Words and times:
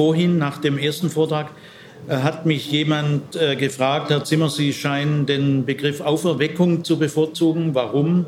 vorhin 0.00 0.38
nach 0.38 0.56
dem 0.56 0.78
ersten 0.78 1.10
Vortrag 1.10 1.50
äh, 2.08 2.16
hat 2.16 2.46
mich 2.46 2.72
jemand 2.72 3.36
äh, 3.36 3.54
gefragt, 3.54 4.08
Herr 4.08 4.24
Zimmer, 4.24 4.48
Sie 4.48 4.72
scheinen 4.72 5.26
den 5.26 5.66
Begriff 5.66 6.00
Auferweckung 6.00 6.84
zu 6.84 6.98
bevorzugen. 6.98 7.74
Warum? 7.74 8.24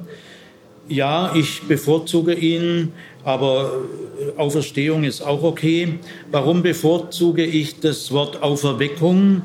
Ja, 0.86 1.34
ich 1.34 1.62
bevorzuge 1.62 2.34
ihn, 2.34 2.92
aber 3.24 3.72
äh, 4.20 4.38
Auferstehung 4.38 5.04
ist 5.04 5.22
auch 5.22 5.42
okay. 5.42 5.98
Warum 6.30 6.62
bevorzuge 6.62 7.42
ich 7.42 7.80
das 7.80 8.12
Wort 8.12 8.42
Auferweckung? 8.42 9.40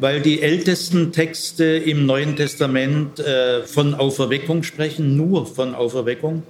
Weil 0.00 0.22
die 0.22 0.40
ältesten 0.40 1.12
Texte 1.12 1.64
im 1.64 2.06
Neuen 2.06 2.34
Testament 2.34 3.20
äh, 3.20 3.62
von 3.64 3.94
Auferweckung 3.94 4.62
sprechen, 4.62 5.18
nur 5.18 5.44
von 5.44 5.74
Auferweckung. 5.74 6.44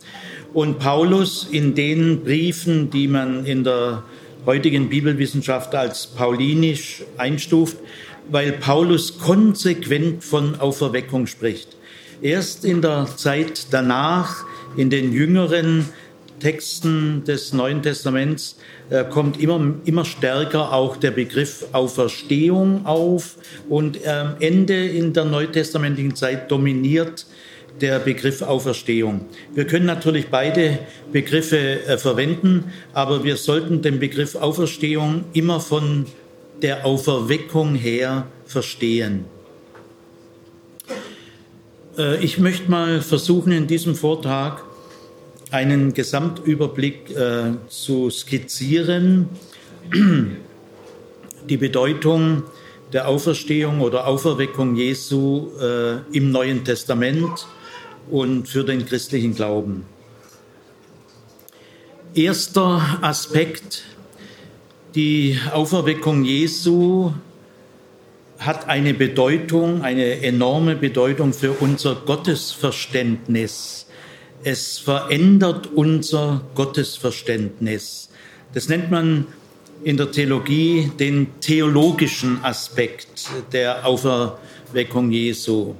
Und 0.54 0.78
Paulus 0.78 1.48
in 1.50 1.74
den 1.74 2.22
Briefen, 2.22 2.90
die 2.90 3.08
man 3.08 3.44
in 3.46 3.64
der 3.64 4.04
heutigen 4.46 4.88
Bibelwissenschaft 4.88 5.74
als 5.74 6.06
paulinisch 6.06 7.02
einstuft, 7.16 7.76
weil 8.30 8.52
Paulus 8.52 9.18
konsequent 9.18 10.24
von 10.24 10.60
Auferweckung 10.60 11.26
spricht. 11.26 11.76
Erst 12.20 12.64
in 12.64 12.82
der 12.82 13.06
Zeit 13.16 13.68
danach, 13.70 14.44
in 14.76 14.90
den 14.90 15.12
jüngeren 15.12 15.88
Texten 16.40 17.24
des 17.24 17.52
Neuen 17.52 17.82
Testaments, 17.82 18.58
äh, 18.90 19.04
kommt 19.04 19.40
immer, 19.40 19.74
immer 19.84 20.04
stärker 20.04 20.72
auch 20.72 20.96
der 20.96 21.10
Begriff 21.10 21.66
Auferstehung 21.72 22.86
auf 22.86 23.36
und 23.68 24.06
am 24.06 24.36
Ende 24.40 24.86
in 24.86 25.12
der 25.12 25.24
neutestamentlichen 25.24 26.16
Zeit 26.16 26.50
dominiert 26.50 27.26
der 27.80 27.98
Begriff 27.98 28.42
Auferstehung. 28.42 29.26
Wir 29.54 29.66
können 29.66 29.86
natürlich 29.86 30.28
beide 30.28 30.78
Begriffe 31.12 31.84
äh, 31.86 31.98
verwenden, 31.98 32.72
aber 32.92 33.24
wir 33.24 33.36
sollten 33.36 33.82
den 33.82 33.98
Begriff 33.98 34.34
Auferstehung 34.34 35.24
immer 35.32 35.60
von 35.60 36.06
der 36.62 36.84
Auferweckung 36.84 37.74
her 37.74 38.26
verstehen. 38.46 39.24
Äh, 41.96 42.22
ich 42.24 42.38
möchte 42.38 42.70
mal 42.70 43.00
versuchen, 43.00 43.52
in 43.52 43.66
diesem 43.66 43.94
Vortrag 43.94 44.64
einen 45.50 45.94
Gesamtüberblick 45.94 47.10
äh, 47.10 47.52
zu 47.68 48.10
skizzieren, 48.10 49.28
die 51.48 51.56
Bedeutung 51.56 52.42
der 52.92 53.08
Auferstehung 53.08 53.80
oder 53.80 54.06
Auferweckung 54.06 54.76
Jesu 54.76 55.50
äh, 55.60 55.98
im 56.12 56.30
Neuen 56.30 56.64
Testament 56.64 57.46
und 58.10 58.48
für 58.48 58.64
den 58.64 58.86
christlichen 58.86 59.34
Glauben. 59.34 59.84
Erster 62.14 62.98
Aspekt, 63.02 63.84
die 64.94 65.38
Auferweckung 65.52 66.24
Jesu 66.24 67.12
hat 68.38 68.68
eine 68.68 68.94
Bedeutung, 68.94 69.82
eine 69.82 70.22
enorme 70.22 70.76
Bedeutung 70.76 71.32
für 71.32 71.52
unser 71.52 71.96
Gottesverständnis. 71.96 73.86
Es 74.44 74.78
verändert 74.78 75.68
unser 75.74 76.42
Gottesverständnis. 76.54 78.08
Das 78.54 78.68
nennt 78.68 78.90
man 78.90 79.26
in 79.84 79.96
der 79.96 80.10
Theologie 80.10 80.90
den 80.98 81.40
theologischen 81.40 82.42
Aspekt 82.44 83.28
der 83.52 83.86
Auferweckung 83.86 85.10
Jesu. 85.10 85.74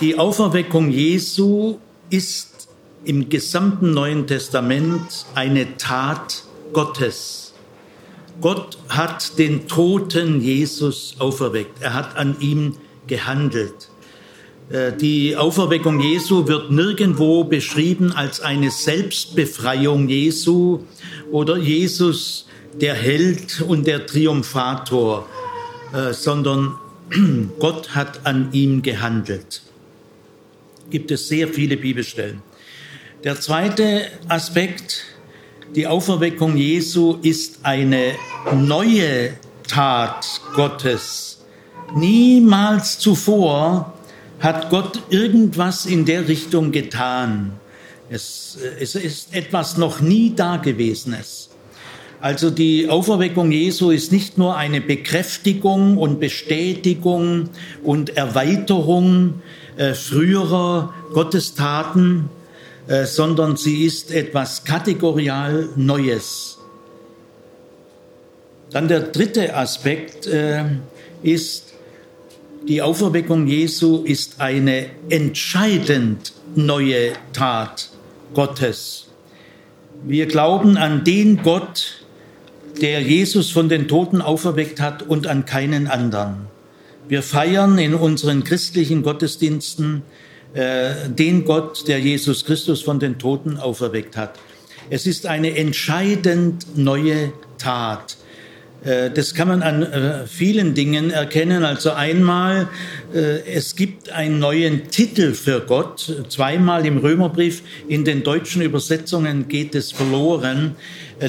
Die 0.00 0.16
Auferweckung 0.16 0.90
Jesu 0.92 1.78
ist 2.08 2.68
im 3.04 3.28
gesamten 3.28 3.90
Neuen 3.90 4.28
Testament 4.28 5.26
eine 5.34 5.76
Tat 5.76 6.44
Gottes. 6.72 7.52
Gott 8.40 8.78
hat 8.88 9.36
den 9.40 9.66
toten 9.66 10.40
Jesus 10.40 11.16
auferweckt. 11.18 11.82
Er 11.82 11.94
hat 11.94 12.16
an 12.16 12.36
ihm 12.38 12.76
gehandelt. 13.08 13.88
Äh, 14.70 14.92
die 14.92 15.36
Auferweckung 15.36 15.98
Jesu 15.98 16.46
wird 16.46 16.70
nirgendwo 16.70 17.42
beschrieben 17.42 18.12
als 18.12 18.40
eine 18.40 18.70
Selbstbefreiung 18.70 20.08
Jesu 20.08 20.84
oder 21.32 21.56
Jesus 21.56 22.46
der 22.80 22.94
Held 22.94 23.62
und 23.62 23.88
der 23.88 24.06
Triumphator, 24.06 25.26
äh, 25.92 26.12
sondern 26.12 26.76
Gott 27.58 27.96
hat 27.96 28.24
an 28.24 28.50
ihm 28.52 28.82
gehandelt 28.82 29.62
gibt 30.90 31.10
es 31.10 31.28
sehr 31.28 31.48
viele 31.48 31.76
Bibelstellen. 31.76 32.42
Der 33.24 33.40
zweite 33.40 34.06
Aspekt, 34.28 35.04
die 35.74 35.86
Auferweckung 35.86 36.56
Jesu 36.56 37.18
ist 37.22 37.60
eine 37.64 38.12
neue 38.54 39.34
Tat 39.66 40.40
Gottes. 40.54 41.44
Niemals 41.94 42.98
zuvor 42.98 43.92
hat 44.40 44.70
Gott 44.70 45.02
irgendwas 45.10 45.84
in 45.84 46.04
der 46.04 46.28
Richtung 46.28 46.70
getan. 46.70 47.52
Es, 48.08 48.58
es 48.80 48.94
ist 48.94 49.34
etwas 49.34 49.76
noch 49.76 50.00
nie 50.00 50.34
Dagewesenes. 50.34 51.50
Also 52.20 52.50
die 52.50 52.88
Auferweckung 52.88 53.52
Jesu 53.52 53.90
ist 53.90 54.10
nicht 54.10 54.38
nur 54.38 54.56
eine 54.56 54.80
Bekräftigung 54.80 55.98
und 55.98 56.18
Bestätigung 56.18 57.50
und 57.84 58.16
Erweiterung 58.16 59.42
äh, 59.78 59.94
früherer 59.94 60.92
Gottestaten, 61.14 62.28
äh, 62.88 63.06
sondern 63.06 63.56
sie 63.56 63.84
ist 63.84 64.10
etwas 64.10 64.64
kategorial 64.64 65.68
Neues. 65.76 66.58
Dann 68.70 68.88
der 68.88 69.00
dritte 69.00 69.54
Aspekt 69.54 70.26
äh, 70.26 70.64
ist, 71.22 71.74
die 72.66 72.82
Auferweckung 72.82 73.46
Jesu 73.46 74.02
ist 74.04 74.40
eine 74.40 74.86
entscheidend 75.08 76.32
neue 76.54 77.12
Tat 77.32 77.90
Gottes. 78.34 79.06
Wir 80.04 80.26
glauben 80.26 80.76
an 80.76 81.04
den 81.04 81.42
Gott, 81.42 82.04
der 82.80 83.00
Jesus 83.00 83.50
von 83.50 83.68
den 83.68 83.86
Toten 83.86 84.20
auferweckt 84.20 84.80
hat 84.80 85.02
und 85.02 85.28
an 85.28 85.44
keinen 85.46 85.86
anderen. 85.86 86.48
Wir 87.08 87.22
feiern 87.22 87.78
in 87.78 87.94
unseren 87.94 88.44
christlichen 88.44 89.02
Gottesdiensten 89.02 90.02
äh, 90.52 91.08
den 91.08 91.46
Gott, 91.46 91.88
der 91.88 92.00
Jesus 92.00 92.44
Christus 92.44 92.82
von 92.82 93.00
den 93.00 93.18
Toten 93.18 93.56
auferweckt 93.56 94.14
hat. 94.14 94.38
Es 94.90 95.06
ist 95.06 95.24
eine 95.24 95.56
entscheidend 95.56 96.76
neue 96.76 97.32
Tat. 97.56 98.18
Äh, 98.84 99.10
das 99.10 99.34
kann 99.34 99.48
man 99.48 99.62
an 99.62 99.82
äh, 99.82 100.26
vielen 100.26 100.74
Dingen 100.74 101.10
erkennen. 101.10 101.64
Also 101.64 101.92
einmal, 101.92 102.68
äh, 103.12 103.40
es 103.42 103.76
gibt 103.76 104.10
einen 104.10 104.38
neuen 104.38 104.90
Titel 104.90 105.34
für 105.34 105.60
Gott. 105.60 106.12
Zweimal 106.28 106.86
im 106.86 106.98
Römerbrief, 106.98 107.62
in 107.88 108.04
den 108.04 108.22
deutschen 108.22 108.62
Übersetzungen 108.62 109.48
geht 109.48 109.74
es 109.74 109.92
verloren. 109.92 110.76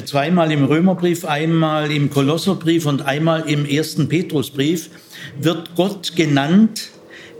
Zweimal 0.04 0.52
im 0.52 0.64
Römerbrief, 0.64 1.24
einmal 1.24 1.90
im 1.90 2.10
Kolosserbrief 2.10 2.86
und 2.86 3.02
einmal 3.02 3.48
im 3.48 3.66
ersten 3.66 4.08
Petrusbrief 4.08 4.88
wird 5.40 5.74
Gott 5.74 6.14
genannt 6.14 6.90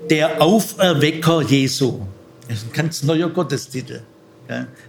der 0.08 0.42
Auferwecker 0.42 1.42
Jesu. 1.42 2.00
Das 2.48 2.58
ist 2.58 2.66
ein 2.66 2.72
ganz 2.72 3.04
neuer 3.04 3.28
Gottestitel. 3.28 4.00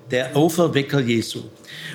Der 0.09 0.35
Auferwecker 0.35 0.99
Jesu. 0.99 1.41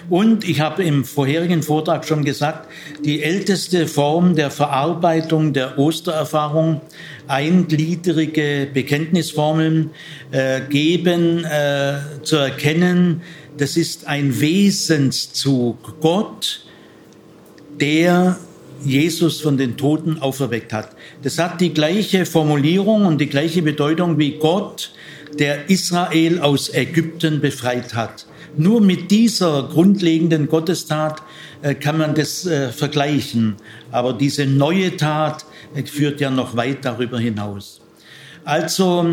Und 0.09 0.49
ich 0.49 0.61
habe 0.61 0.85
im 0.85 1.05
vorherigen 1.05 1.63
Vortrag 1.63 2.05
schon 2.05 2.25
gesagt, 2.25 2.69
die 3.05 3.23
älteste 3.23 3.87
Form 3.87 4.35
der 4.37 4.51
Verarbeitung 4.51 5.53
der 5.53 5.79
Ostererfahrung, 5.79 6.81
eingliedrige 7.27 8.69
Bekenntnisformeln 8.73 9.91
äh, 10.31 10.61
geben 10.69 11.45
äh, 11.45 11.99
zu 12.23 12.37
erkennen, 12.37 13.23
das 13.59 13.77
ist 13.77 14.07
ein 14.07 14.41
Wesenszug. 14.41 16.01
Gott, 16.01 16.65
der 17.81 18.39
Jesus 18.85 19.41
von 19.41 19.57
den 19.57 19.77
Toten 19.77 20.19
auferweckt 20.21 20.73
hat. 20.73 20.91
Das 21.23 21.39
hat 21.39 21.61
die 21.61 21.73
gleiche 21.73 22.27
Formulierung 22.27 23.07
und 23.07 23.21
die 23.21 23.29
gleiche 23.29 23.63
Bedeutung 23.63 24.19
wie 24.19 24.33
Gott, 24.33 24.93
der 25.39 25.69
Israel 25.71 26.41
aus 26.41 26.73
Ägypten 26.73 27.41
befreit 27.41 27.95
hat. 27.95 28.27
Nur 28.57 28.81
mit 28.81 29.11
dieser 29.11 29.65
grundlegenden 29.65 30.49
Gottestat 30.49 31.23
äh, 31.63 31.75
kann 31.75 31.99
man 31.99 32.15
das 32.15 32.47
äh, 32.47 32.71
vergleichen. 32.71 33.57
Aber 33.91 34.13
diese 34.13 34.47
neue 34.47 34.97
Tat 34.97 35.45
äh, 35.75 35.85
führt 35.85 36.21
ja 36.21 36.31
noch 36.31 36.57
weit 36.57 36.85
darüber 36.85 37.19
hinaus. 37.19 37.81
Also 38.47 39.05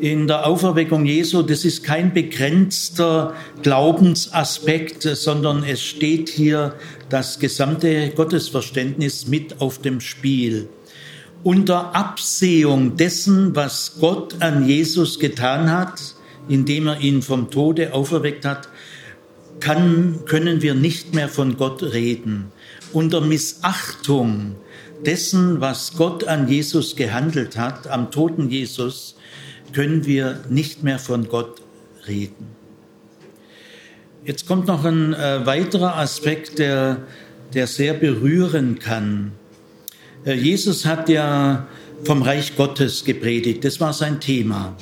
in 0.00 0.26
der 0.26 0.46
Auferweckung 0.46 1.04
Jesu, 1.04 1.42
das 1.42 1.66
ist 1.66 1.84
kein 1.84 2.14
begrenzter 2.14 3.34
Glaubensaspekt, 3.62 5.02
sondern 5.02 5.62
es 5.62 5.82
steht 5.82 6.30
hier 6.30 6.74
das 7.10 7.38
gesamte 7.38 8.08
Gottesverständnis 8.10 9.26
mit 9.26 9.60
auf 9.60 9.78
dem 9.82 10.00
Spiel. 10.00 10.70
Unter 11.44 11.94
Absehung 11.94 12.96
dessen, 12.96 13.54
was 13.54 13.96
Gott 14.00 14.40
an 14.40 14.66
Jesus 14.66 15.18
getan 15.18 15.70
hat, 15.70 16.14
indem 16.48 16.88
er 16.88 17.00
ihn 17.00 17.22
vom 17.22 17.50
Tode 17.50 17.92
auferweckt 17.94 18.44
hat, 18.44 18.68
kann, 19.60 20.20
können 20.26 20.62
wir 20.62 20.74
nicht 20.74 21.14
mehr 21.14 21.28
von 21.28 21.56
Gott 21.56 21.82
reden. 21.82 22.52
Unter 22.92 23.20
Missachtung 23.20 24.56
dessen, 25.04 25.60
was 25.60 25.96
Gott 25.96 26.24
an 26.24 26.48
Jesus 26.48 26.96
gehandelt 26.96 27.56
hat, 27.56 27.86
am 27.86 28.10
toten 28.10 28.50
Jesus, 28.50 29.16
können 29.72 30.06
wir 30.06 30.40
nicht 30.48 30.82
mehr 30.82 30.98
von 30.98 31.28
Gott 31.28 31.60
reden. 32.06 32.46
Jetzt 34.24 34.46
kommt 34.46 34.66
noch 34.66 34.84
ein 34.84 35.14
äh, 35.14 35.46
weiterer 35.46 35.96
Aspekt, 35.96 36.58
der, 36.58 36.98
der 37.54 37.66
sehr 37.66 37.94
berühren 37.94 38.78
kann. 38.78 39.32
Äh, 40.24 40.34
Jesus 40.34 40.84
hat 40.84 41.08
ja 41.08 41.66
vom 42.04 42.22
Reich 42.22 42.56
Gottes 42.56 43.04
gepredigt, 43.04 43.64
das 43.64 43.80
war 43.80 43.92
sein 43.92 44.20
Thema. 44.20 44.76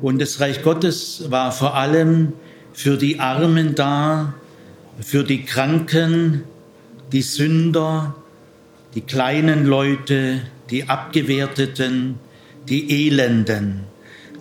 Und 0.00 0.20
das 0.20 0.40
Reich 0.40 0.62
Gottes 0.62 1.24
war 1.28 1.52
vor 1.52 1.74
allem 1.74 2.32
für 2.72 2.96
die 2.96 3.18
Armen 3.18 3.74
da, 3.74 4.34
für 5.00 5.24
die 5.24 5.44
Kranken, 5.44 6.44
die 7.12 7.22
Sünder, 7.22 8.14
die 8.94 9.00
kleinen 9.00 9.66
Leute, 9.66 10.42
die 10.70 10.88
Abgewerteten, 10.88 12.16
die 12.68 13.06
Elenden. 13.06 13.84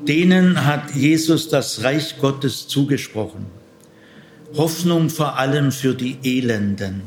Denen 0.07 0.65
hat 0.65 0.95
Jesus 0.95 1.49
das 1.49 1.83
Reich 1.83 2.17
Gottes 2.19 2.67
zugesprochen. 2.67 3.47
Hoffnung 4.55 5.09
vor 5.09 5.37
allem 5.37 5.71
für 5.71 5.95
die 5.95 6.17
Elenden. 6.23 7.01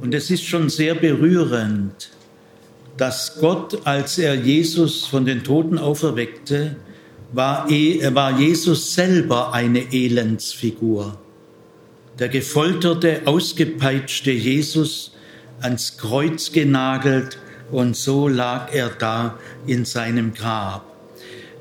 Und 0.00 0.14
es 0.14 0.30
ist 0.30 0.44
schon 0.44 0.68
sehr 0.68 0.94
berührend, 0.94 2.10
dass 2.96 3.38
Gott, 3.40 3.86
als 3.86 4.18
er 4.18 4.34
Jesus 4.34 5.06
von 5.06 5.24
den 5.24 5.42
Toten 5.42 5.78
auferweckte, 5.78 6.76
war, 7.32 7.68
e, 7.70 8.14
war 8.14 8.38
Jesus 8.38 8.94
selber 8.94 9.52
eine 9.52 9.92
Elendsfigur. 9.92 11.18
Der 12.18 12.28
gefolterte, 12.28 13.22
ausgepeitschte 13.24 14.30
Jesus 14.30 15.12
ans 15.60 15.96
Kreuz 15.96 16.52
genagelt 16.52 17.38
und 17.72 17.96
so 17.96 18.28
lag 18.28 18.72
er 18.72 18.90
da 18.90 19.38
in 19.66 19.84
seinem 19.84 20.32
Grab. 20.34 20.84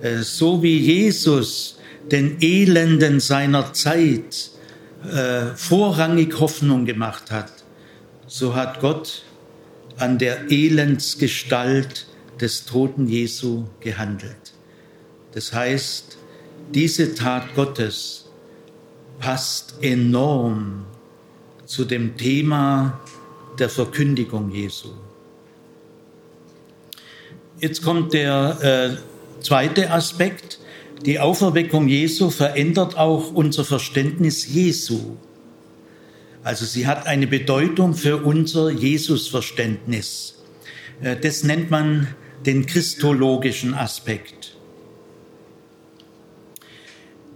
Äh, 0.02 0.18
so 0.20 0.62
wie 0.62 0.78
Jesus 0.78 1.80
den 2.12 2.38
Elenden 2.42 3.20
seiner 3.20 3.74
Zeit 3.74 4.52
äh, 5.12 5.56
vorrangig 5.56 6.40
Hoffnung 6.40 6.86
gemacht 6.86 7.32
hat, 7.32 7.62
so 8.34 8.56
hat 8.56 8.80
Gott 8.80 9.22
an 9.98 10.18
der 10.18 10.50
Elendsgestalt 10.50 12.08
des 12.42 12.66
toten 12.66 13.08
Jesu 13.08 13.66
gehandelt. 13.80 14.56
Das 15.34 15.54
heißt, 15.54 16.18
diese 16.74 17.14
Tat 17.14 17.54
Gottes 17.54 18.32
passt 19.20 19.76
enorm 19.82 20.88
zu 21.66 21.86
dem 21.86 22.18
Thema 22.18 23.00
der 23.60 23.70
Verkündigung 23.70 24.50
Jesu. 24.50 24.90
Jetzt 27.60 27.84
kommt 27.84 28.14
der 28.14 28.98
äh, 29.38 29.44
zweite 29.44 29.92
Aspekt. 29.92 30.58
Die 31.06 31.20
Auferweckung 31.20 31.88
Jesu 31.88 32.32
verändert 32.32 32.98
auch 32.98 33.32
unser 33.32 33.64
Verständnis 33.64 34.52
Jesu. 34.52 35.18
Also 36.44 36.66
sie 36.66 36.88
hat 36.88 37.07
eine 37.07 37.28
Bedeutung 37.28 37.94
für 37.94 38.18
unser 38.18 38.69
Jesusverständnis. 38.69 40.44
Äh, 41.01 41.16
das 41.16 41.44
nennt 41.44 41.72
man 41.72 42.07
den 42.45 42.66
christologischen 42.66 43.74
Aspekt. 43.74 44.56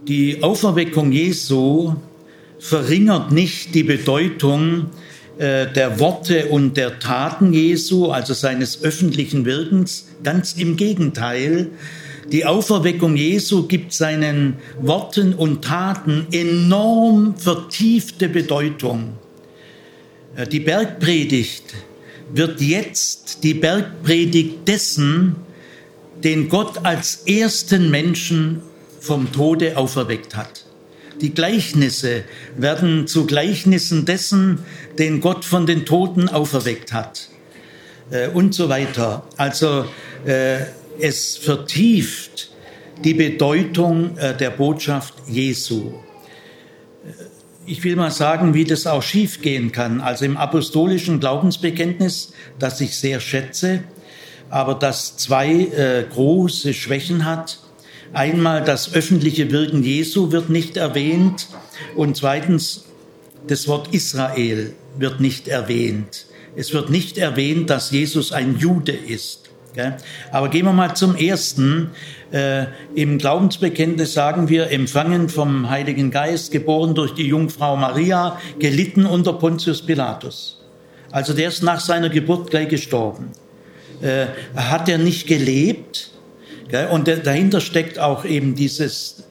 Die 0.06 0.42
Auferweckung 0.42 1.12
Jesu 1.12 1.94
verringert 2.58 3.32
nicht 3.32 3.74
die 3.74 3.82
Bedeutung 3.82 4.90
äh, 5.38 5.72
der 5.72 5.98
Worte 5.98 6.46
und 6.46 6.76
der 6.76 6.98
Taten 6.98 7.52
Jesu, 7.52 8.10
also 8.10 8.34
seines 8.34 8.82
öffentlichen 8.82 9.44
Wirkens. 9.44 10.08
Ganz 10.22 10.54
im 10.54 10.76
Gegenteil. 10.76 11.70
Die 12.30 12.44
Auferweckung 12.44 13.16
Jesu 13.16 13.66
gibt 13.66 13.94
seinen 13.94 14.58
Worten 14.80 15.32
und 15.32 15.64
Taten 15.64 16.26
enorm 16.30 17.36
vertiefte 17.36 18.28
Bedeutung. 18.28 19.14
Äh, 20.36 20.46
die 20.46 20.60
Bergpredigt 20.60 21.74
wird 22.30 22.60
jetzt 22.60 23.44
die 23.44 23.54
Bergpredigt 23.54 24.68
dessen, 24.68 25.36
den 26.22 26.50
Gott 26.50 26.84
als 26.84 27.22
ersten 27.26 27.90
Menschen 27.90 28.60
vom 29.00 29.32
Tode 29.32 29.78
auferweckt 29.78 30.36
hat. 30.36 30.66
Die 31.22 31.32
Gleichnisse 31.32 32.24
werden 32.56 33.06
zu 33.06 33.24
Gleichnissen 33.24 34.04
dessen, 34.04 34.58
den 34.98 35.22
Gott 35.22 35.46
von 35.46 35.64
den 35.64 35.86
Toten 35.86 36.28
auferweckt 36.28 36.92
hat. 36.92 37.28
Äh, 38.10 38.28
und 38.28 38.54
so 38.54 38.68
weiter. 38.68 39.24
Also 39.38 39.86
äh, 40.26 40.58
es 41.00 41.36
vertieft 41.36 42.50
die 43.04 43.14
Bedeutung 43.14 44.16
äh, 44.18 44.36
der 44.36 44.50
Botschaft 44.50 45.14
Jesu. 45.28 45.92
Äh, 47.04 47.12
ich 47.66 47.84
will 47.84 47.96
mal 47.96 48.10
sagen, 48.10 48.54
wie 48.54 48.64
das 48.64 48.86
auch 48.86 49.02
schiefgehen 49.02 49.72
kann. 49.72 50.00
Also 50.00 50.24
im 50.24 50.36
apostolischen 50.36 51.20
Glaubensbekenntnis, 51.20 52.32
das 52.58 52.80
ich 52.80 52.96
sehr 52.96 53.20
schätze, 53.20 53.84
aber 54.48 54.74
das 54.74 55.16
zwei 55.18 55.50
äh, 55.50 56.04
große 56.10 56.72
Schwächen 56.72 57.24
hat, 57.24 57.58
Einmal 58.12 58.64
das 58.64 58.94
öffentliche 58.94 59.50
Wirken 59.50 59.82
Jesu 59.82 60.32
wird 60.32 60.48
nicht 60.48 60.76
erwähnt 60.76 61.48
und 61.94 62.16
zweitens 62.16 62.84
das 63.46 63.68
Wort 63.68 63.92
Israel 63.92 64.74
wird 64.96 65.20
nicht 65.20 65.48
erwähnt. 65.48 66.26
Es 66.56 66.72
wird 66.72 66.90
nicht 66.90 67.18
erwähnt, 67.18 67.70
dass 67.70 67.90
Jesus 67.90 68.32
ein 68.32 68.58
Jude 68.58 68.92
ist. 68.92 69.47
Aber 70.32 70.48
gehen 70.48 70.64
wir 70.64 70.72
mal 70.72 70.94
zum 70.94 71.16
ersten. 71.16 71.90
Äh, 72.30 72.66
Im 72.94 73.18
Glaubensbekenntnis 73.18 74.12
sagen 74.12 74.48
wir, 74.48 74.70
empfangen 74.70 75.28
vom 75.28 75.70
Heiligen 75.70 76.10
Geist, 76.10 76.52
geboren 76.52 76.94
durch 76.94 77.14
die 77.14 77.26
Jungfrau 77.26 77.76
Maria, 77.76 78.38
gelitten 78.58 79.06
unter 79.06 79.32
Pontius 79.32 79.84
Pilatus. 79.84 80.62
Also 81.10 81.32
der 81.32 81.48
ist 81.48 81.62
nach 81.62 81.80
seiner 81.80 82.10
Geburt 82.10 82.50
gleich 82.50 82.68
gestorben. 82.68 83.30
Äh, 84.02 84.26
hat 84.54 84.88
er 84.88 84.98
nicht 84.98 85.26
gelebt? 85.26 86.10
Und 86.92 87.08
dahinter 87.08 87.62
steckt 87.62 87.98
auch 87.98 88.26
eben 88.26 88.54
dieses 88.54 89.24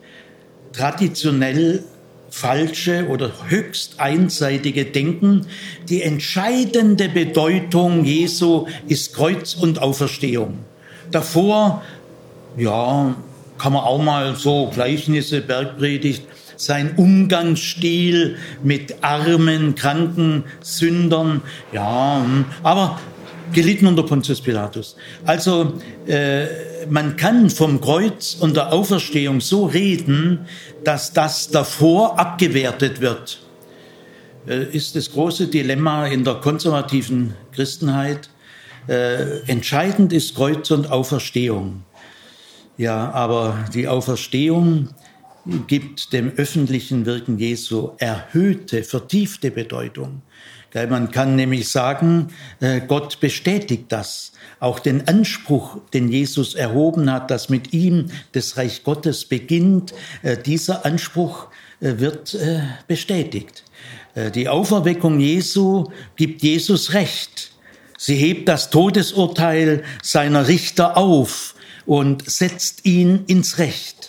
traditionell 0.73 1.83
falsche 2.29 3.07
oder 3.07 3.31
höchst 3.47 3.99
einseitige 3.99 4.85
Denken. 4.85 5.47
Die 5.89 6.01
entscheidende 6.01 7.09
Bedeutung 7.09 8.05
Jesu 8.05 8.67
ist 8.87 9.13
Kreuz 9.13 9.53
und 9.53 9.81
Auferstehung. 9.81 10.59
Davor, 11.11 11.83
ja, 12.57 13.15
kann 13.57 13.73
man 13.73 13.83
auch 13.83 14.01
mal 14.01 14.35
so 14.35 14.69
Gleichnisse, 14.73 15.41
Bergpredigt, 15.41 16.23
sein 16.57 16.95
Umgangsstil 16.95 18.37
mit 18.63 19.03
armen, 19.03 19.75
kranken 19.75 20.43
Sündern, 20.61 21.41
ja, 21.71 22.21
hm, 22.23 22.45
aber 22.63 22.99
gelitten 23.53 23.87
unter 23.87 24.03
Pontius 24.03 24.41
Pilatus. 24.41 24.95
Also 25.25 25.73
äh, 26.07 26.45
man 26.89 27.15
kann 27.15 27.49
vom 27.49 27.79
Kreuz 27.79 28.35
und 28.39 28.55
der 28.55 28.73
Auferstehung 28.73 29.41
so 29.41 29.65
reden, 29.65 30.45
dass 30.87 31.11
das 31.11 31.49
davor 31.49 32.17
abgewertet 32.17 33.01
wird. 33.01 33.41
Äh, 34.47 34.63
ist 34.71 34.95
das 34.95 35.11
große 35.11 35.47
Dilemma 35.47 36.07
in 36.07 36.23
der 36.23 36.35
konservativen 36.35 37.33
Christenheit. 37.51 38.29
Äh, 38.87 39.41
entscheidend 39.47 40.13
ist 40.13 40.33
Kreuz 40.33 40.71
und 40.71 40.89
Auferstehung. 40.89 41.83
Ja, 42.77 43.11
aber 43.11 43.65
die 43.73 43.89
Auferstehung 43.89 44.87
gibt 45.67 46.13
dem 46.13 46.31
öffentlichen 46.35 47.05
Wirken 47.05 47.37
Jesu 47.37 47.91
erhöhte, 47.97 48.83
vertiefte 48.83 49.51
Bedeutung. 49.51 50.21
Man 50.73 51.11
kann 51.11 51.35
nämlich 51.35 51.69
sagen, 51.69 52.27
äh, 52.59 52.81
Gott 52.81 53.19
bestätigt 53.19 53.85
das. 53.89 54.33
Auch 54.59 54.79
den 54.79 55.07
Anspruch, 55.07 55.77
den 55.93 56.09
Jesus 56.09 56.55
erhoben 56.55 57.11
hat, 57.11 57.31
dass 57.31 57.49
mit 57.49 57.73
ihm 57.73 58.07
das 58.33 58.57
Reich 58.57 58.83
Gottes 58.83 59.25
beginnt, 59.25 59.93
äh, 60.21 60.37
dieser 60.37 60.85
Anspruch 60.85 61.47
äh, 61.79 61.97
wird 61.97 62.37
bestätigt. 62.87 63.63
Die 64.33 64.49
Auferweckung 64.49 65.19
Jesu 65.19 65.91
gibt 66.15 66.41
Jesus 66.41 66.93
Recht. 66.93 67.51
Sie 67.99 68.15
hebt 68.15 68.49
das 68.49 68.71
Todesurteil 68.71 69.83
seiner 70.01 70.47
Richter 70.47 70.97
auf 70.97 71.53
und 71.85 72.27
setzt 72.27 72.85
ihn 72.85 73.25
ins 73.27 73.59
Recht. 73.59 74.06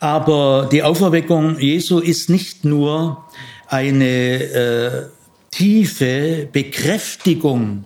Aber 0.00 0.68
die 0.70 0.82
Auferweckung 0.82 1.58
Jesu 1.58 1.98
ist 1.98 2.30
nicht 2.30 2.64
nur 2.64 3.24
eine 3.66 4.06
äh, 4.06 4.90
tiefe 5.50 6.48
Bekräftigung 6.50 7.84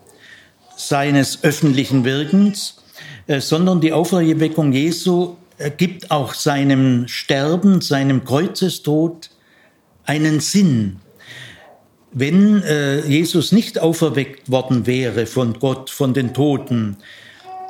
seines 0.77 1.43
öffentlichen 1.43 2.05
Wirkens, 2.05 2.83
äh, 3.27 3.41
sondern 3.41 3.81
die 3.81 3.93
Auferweckung 3.93 4.73
Jesu 4.73 5.37
gibt 5.77 6.11
auch 6.11 6.35
seinem 6.35 7.07
Sterben, 7.09 7.81
seinem 7.81 8.25
Kreuzestod 8.25 9.31
einen 10.05 10.41
Sinn. 10.41 11.01
Wenn 12.13 12.63
äh, 12.63 13.01
Jesus 13.07 13.53
nicht 13.53 13.79
auferweckt 13.79 14.51
worden 14.51 14.87
wäre 14.87 15.27
von 15.27 15.59
Gott, 15.59 15.89
von 15.89 16.13
den 16.13 16.35
Toten, 16.35 16.99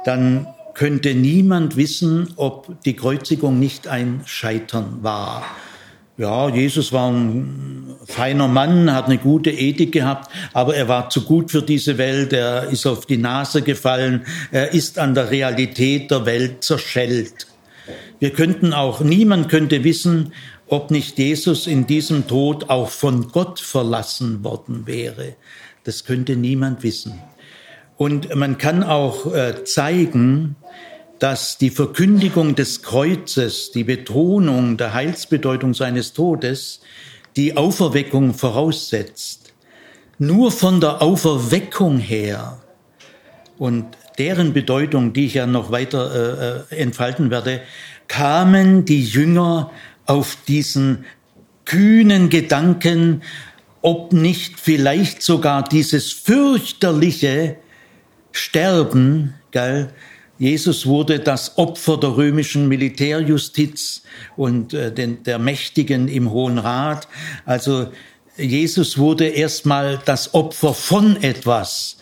dann 0.05 0.47
könnte 0.75 1.15
niemand 1.15 1.77
wissen, 1.77 2.29
ob 2.37 2.83
die 2.85 2.95
Kreuzigung 2.95 3.59
nicht 3.59 3.89
ein 3.89 4.23
Scheitern 4.25 4.99
war. 5.03 5.45
Ja, 6.19 6.49
Jesus 6.49 6.93
war 6.93 7.11
ein 7.11 7.97
feiner 8.05 8.47
Mann, 8.47 8.93
hat 8.93 9.07
eine 9.07 9.19
gute 9.19 9.51
Ethik 9.51 9.93
gehabt, 9.93 10.31
aber 10.53 10.77
er 10.77 10.87
war 10.87 11.09
zu 11.09 11.23
gut 11.23 11.51
für 11.51 11.63
diese 11.63 11.97
Welt, 11.97 12.33
er 12.33 12.69
ist 12.69 12.87
auf 12.87 13.07
die 13.07 13.17
Nase 13.17 13.63
gefallen, 13.63 14.27
er 14.51 14.73
ist 14.73 14.99
an 14.99 15.15
der 15.15 15.31
Realität 15.31 16.11
der 16.11 16.27
Welt 16.27 16.63
zerschellt. 16.63 17.47
Wir 18.21 18.31
könnten 18.31 18.73
auch, 18.73 19.01
niemand 19.01 19.49
könnte 19.49 19.85
wissen, 19.85 20.33
ob 20.69 20.91
nicht 20.91 21.19
Jesus 21.19 21.67
in 21.67 21.87
diesem 21.87 22.27
Tod 22.29 22.71
auch 22.71 22.89
von 22.89 23.29
Gott 23.29 23.61
verlassen 23.61 24.45
worden 24.45 24.87
wäre. 24.87 25.35
Das 25.85 26.05
könnte 26.05 26.37
niemand 26.37 26.83
wissen. 26.83 27.21
Und 28.03 28.35
man 28.35 28.59
kann 28.59 28.83
auch 28.83 29.33
äh, 29.33 29.63
zeigen, 29.63 30.57
dass 31.21 31.57
die 31.57 31.71
Verkündigung 31.71 32.57
des 32.57 32.83
Kreuzes, 32.83 33.71
die 33.71 33.85
Betonung 33.85 34.77
der 34.77 34.93
Heilsbedeutung 34.93 35.73
seines 35.73 36.13
Todes, 36.13 36.81
die 37.37 37.57
Auferweckung 37.57 38.35
voraussetzt. 38.35 39.55
Nur 40.19 40.51
von 40.51 40.81
der 40.81 41.01
Auferweckung 41.01 41.99
her 41.99 42.59
und 43.57 43.85
deren 44.19 44.53
Bedeutung, 44.53 45.13
die 45.13 45.27
ich 45.27 45.35
ja 45.35 45.47
noch 45.47 45.71
weiter 45.71 46.67
äh, 46.73 46.75
äh 46.75 46.81
entfalten 46.81 47.31
werde, 47.31 47.61
kamen 48.09 48.85
die 48.85 49.05
Jünger 49.05 49.71
auf 50.07 50.37
diesen 50.49 51.05
kühnen 51.67 52.31
Gedanken, 52.31 53.23
ob 53.81 54.13
nicht 54.13 54.59
vielleicht 54.59 55.23
sogar 55.23 55.63
dieses 55.63 56.11
fürchterliche 56.11 57.62
Sterben, 58.33 59.35
gell, 59.51 59.91
Jesus 60.39 60.87
wurde 60.87 61.21
das 61.21 61.57
Opfer 61.57 61.99
der 61.99 62.17
römischen 62.17 62.67
Militärjustiz 62.67 64.03
und 64.37 64.75
äh, 64.75 64.93
den, 64.93 65.23
der 65.23 65.39
Mächtigen 65.39 66.09
im 66.09 66.31
Hohen 66.33 66.59
Rat. 66.59 67.07
Also 67.45 67.93
Jesus 68.37 68.99
wurde 68.99 69.29
erstmal 69.29 70.01
das 70.05 70.35
Opfer 70.35 70.75
von 70.75 71.23
etwas. 71.23 71.99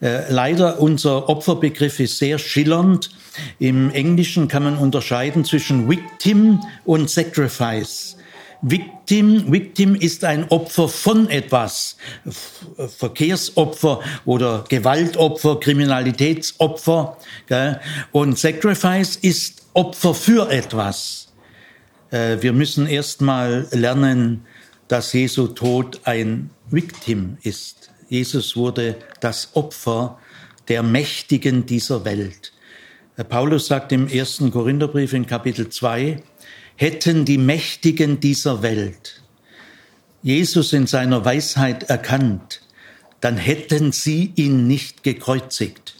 Äh, 0.00 0.32
leider 0.32 0.80
unser 0.80 1.28
Opferbegriff 1.28 2.00
ist 2.00 2.18
sehr 2.18 2.38
schillernd. 2.38 3.10
Im 3.58 3.90
Englischen 3.90 4.48
kann 4.48 4.62
man 4.62 4.78
unterscheiden 4.78 5.44
zwischen 5.44 5.88
Victim 5.90 6.60
und 6.84 7.10
Sacrifice. 7.10 8.16
Victim, 8.62 9.50
Victim 9.52 9.96
ist 9.96 10.24
ein 10.24 10.48
Opfer 10.48 10.88
von 10.88 11.28
etwas, 11.28 11.96
Verkehrsopfer 12.96 14.00
oder 14.24 14.64
Gewaltopfer, 14.68 15.58
Kriminalitätsopfer. 15.58 17.16
Gell? 17.48 17.80
Und 18.12 18.38
Sacrifice 18.38 19.16
ist 19.16 19.62
Opfer 19.74 20.14
für 20.14 20.48
etwas. 20.48 21.32
Äh, 22.12 22.38
wir 22.40 22.52
müssen 22.52 22.86
erstmal 22.86 23.66
lernen, 23.72 24.46
dass 24.86 25.12
Jesu 25.12 25.48
Tod 25.48 26.00
ein 26.04 26.50
Victim 26.70 27.38
ist. 27.42 27.90
Jesus 28.08 28.56
wurde 28.56 28.96
das 29.20 29.50
Opfer 29.54 30.18
der 30.68 30.84
Mächtigen 30.84 31.66
dieser 31.66 32.04
Welt. 32.04 32.52
Äh, 33.16 33.24
Paulus 33.24 33.66
sagt 33.66 33.90
im 33.90 34.06
ersten 34.06 34.52
Korintherbrief 34.52 35.14
in 35.14 35.26
Kapitel 35.26 35.68
2, 35.68 36.22
hätten 36.76 37.24
die 37.24 37.38
Mächtigen 37.38 38.20
dieser 38.20 38.62
Welt 38.62 39.22
Jesus 40.22 40.72
in 40.72 40.86
seiner 40.86 41.24
Weisheit 41.24 41.84
erkannt, 41.84 42.60
dann 43.20 43.36
hätten 43.36 43.90
sie 43.90 44.32
ihn 44.36 44.68
nicht 44.68 45.02
gekreuzigt. 45.02 45.96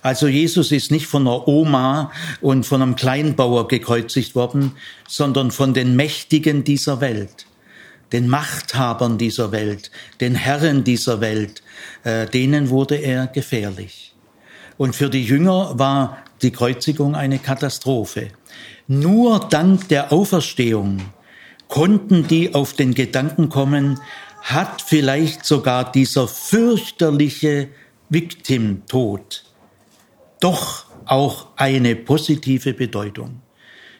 Also 0.00 0.26
Jesus 0.26 0.72
ist 0.72 0.90
nicht 0.90 1.06
von 1.06 1.22
einer 1.28 1.46
Oma 1.46 2.10
und 2.40 2.64
von 2.64 2.82
einem 2.82 2.96
Kleinbauer 2.96 3.68
gekreuzigt 3.68 4.34
worden, 4.34 4.72
sondern 5.06 5.50
von 5.50 5.74
den 5.74 5.96
Mächtigen 5.96 6.64
dieser 6.64 7.00
Welt, 7.00 7.46
den 8.10 8.26
Machthabern 8.26 9.18
dieser 9.18 9.52
Welt, 9.52 9.90
den 10.20 10.34
Herren 10.34 10.82
dieser 10.82 11.20
Welt, 11.20 11.62
äh, 12.04 12.26
denen 12.26 12.70
wurde 12.70 12.96
er 12.96 13.26
gefährlich. 13.26 14.14
Und 14.78 14.96
für 14.96 15.10
die 15.10 15.24
Jünger 15.24 15.78
war 15.78 16.18
die 16.40 16.50
Kreuzigung 16.50 17.14
eine 17.14 17.38
Katastrophe. 17.38 18.30
Nur 18.86 19.40
dank 19.40 19.88
der 19.88 20.12
Auferstehung 20.12 21.00
konnten 21.68 22.26
die 22.26 22.54
auf 22.54 22.74
den 22.74 22.94
Gedanken 22.94 23.48
kommen, 23.48 23.98
hat 24.42 24.82
vielleicht 24.82 25.46
sogar 25.46 25.90
dieser 25.90 26.28
fürchterliche 26.28 27.68
Victim-Tod 28.10 29.44
doch 30.40 30.86
auch 31.06 31.46
eine 31.56 31.96
positive 31.96 32.74
Bedeutung. 32.74 33.40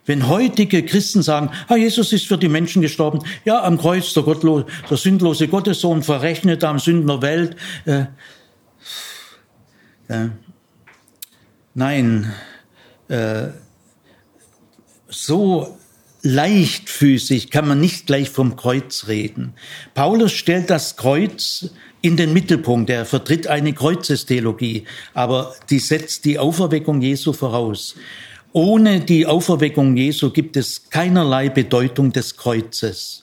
Wenn 0.05 0.29
heutige 0.29 0.85
Christen 0.85 1.23
sagen, 1.23 1.51
ah, 1.69 1.77
Jesus 1.77 2.13
ist 2.13 2.27
für 2.27 2.37
die 2.37 2.49
Menschen 2.49 2.83
gestorben, 2.83 3.21
ja, 3.45 3.63
am 3.63 3.79
Kreuz 3.79 4.13
der, 4.15 4.25
Gottlose, 4.25 4.67
der 4.91 4.97
sündlose 4.97 5.47
Gottessohn 5.47 6.03
verrechnet 6.03 6.65
am 6.65 6.81
Sünden 6.81 7.07
der 7.07 7.23
Welt. 7.23 7.57
Äh, 7.85 8.07
äh, 10.09 10.29
nein, 11.75 12.33
äh, 13.09 13.49
so 15.13 15.79
leichtfüßig 16.23 17.51
kann 17.51 17.67
man 17.67 17.81
nicht 17.81 18.07
gleich 18.07 18.31
vom 18.31 18.57
Kreuz 18.57 19.07
reden. 19.09 19.55
Paulus 19.95 20.33
stellt 20.33 20.71
das 20.71 20.97
Kreuz 20.97 21.71
in 22.01 22.17
den 22.17 22.33
Mittelpunkt. 22.33 22.91
Er 22.91 23.05
vertritt 23.05 23.47
eine 23.47 23.73
Kreuzestheologie, 23.73 24.85
aber 25.15 25.55
die 25.71 25.81
setzt 25.81 26.25
die 26.25 26.39
Auferweckung 26.39 27.03
Jesu 27.03 27.33
voraus. 27.33 27.97
Ohne 28.53 29.01
die 29.01 29.27
Auferweckung 29.27 29.97
Jesu 29.97 30.31
gibt 30.31 30.57
es 30.57 30.91
keinerlei 30.91 31.49
Bedeutung 31.49 32.13
des 32.13 32.37
Kreuzes. 32.37 33.23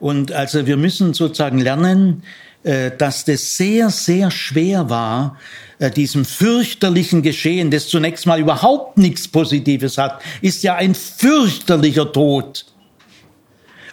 Und 0.00 0.32
also 0.32 0.66
wir 0.66 0.76
müssen 0.76 1.14
sozusagen 1.14 1.58
lernen, 1.58 2.22
äh, 2.64 2.90
dass 2.96 3.24
das 3.24 3.56
sehr, 3.56 3.90
sehr 3.90 4.30
schwer 4.30 4.90
war, 4.90 5.38
äh, 5.80 5.90
diesem 5.90 6.26
fürchterlichen 6.26 7.22
Geschehen, 7.22 7.70
das 7.70 7.88
zunächst 7.88 8.26
mal 8.26 8.38
überhaupt 8.38 8.98
nichts 8.98 9.26
Positives 9.26 9.96
hat, 9.96 10.20
ist 10.42 10.62
ja 10.62 10.74
ein 10.76 10.94
fürchterlicher 10.94 12.12
Tod. 12.12 12.66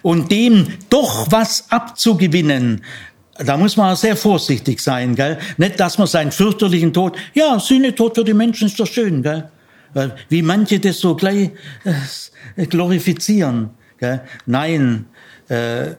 Und 0.01 0.29
dem 0.29 0.67
doch 0.89 1.31
was 1.31 1.71
abzugewinnen, 1.71 2.83
da 3.37 3.55
muss 3.55 3.77
man 3.77 3.95
sehr 3.95 4.17
vorsichtig 4.17 4.81
sein, 4.81 5.15
gell? 5.15 5.37
Nicht, 5.57 5.79
dass 5.79 5.97
man 5.97 6.07
seinen 6.07 6.33
fürchterlichen 6.33 6.91
Tod, 6.91 7.15
ja, 7.33 7.57
Sühnetod 7.57 8.15
für 8.15 8.25
die 8.25 8.33
Menschen 8.33 8.67
ist 8.67 8.79
doch 8.79 8.87
schön, 8.87 9.23
gell? 9.23 9.49
Wie 10.27 10.41
manche 10.41 10.81
das 10.81 10.99
so 10.99 11.15
gleich 11.15 11.51
äh, 12.57 12.65
glorifizieren, 12.65 13.69
gell? 13.97 14.21
Nein, 14.45 15.05
äh, 15.47 15.91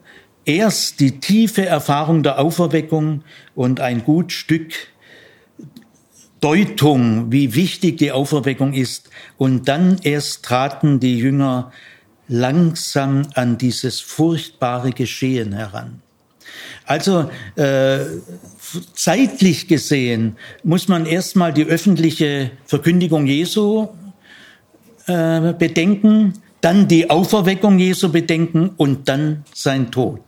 erst 0.45 1.01
die 1.01 1.19
tiefe 1.19 1.65
Erfahrung 1.65 2.23
der 2.23 2.39
Auferweckung 2.39 3.23
und 3.55 3.81
ein 3.81 4.05
gut 4.05 4.33
Stück 4.33 4.73
Deutung, 6.41 7.33
wie 7.33 7.55
wichtig 7.55 7.99
die 7.99 8.13
Auferweckung 8.13 8.73
ist. 8.73 9.11
Und 9.37 9.69
dann 9.69 9.99
erst 10.03 10.45
traten 10.45 11.01
die 11.01 11.19
Jünger 11.19 11.73
langsam 12.29 13.23
an 13.35 13.59
dieses 13.59 14.01
furchtbare 14.01 14.93
Geschehen 14.93 15.53
heran. 15.53 16.03
Also 16.85 17.31
äh, 17.57 17.99
zeitlich 18.95 19.69
gesehen 19.69 20.37
muss 20.63 20.89
man 20.89 21.07
erstmal 21.07 21.53
die 21.53 21.65
öffentliche 21.65 22.51
Verkündigung 22.65 23.27
Jesu 23.27 23.89
äh, 25.07 25.53
bedenken, 25.53 26.35
dann 26.61 26.89
die 26.89 27.11
Auferweckung 27.11 27.79
Jesu 27.79 28.11
bedenken 28.11 28.71
und 28.77 29.09
dann 29.09 29.45
sein 29.55 29.91
Tod. 29.91 30.21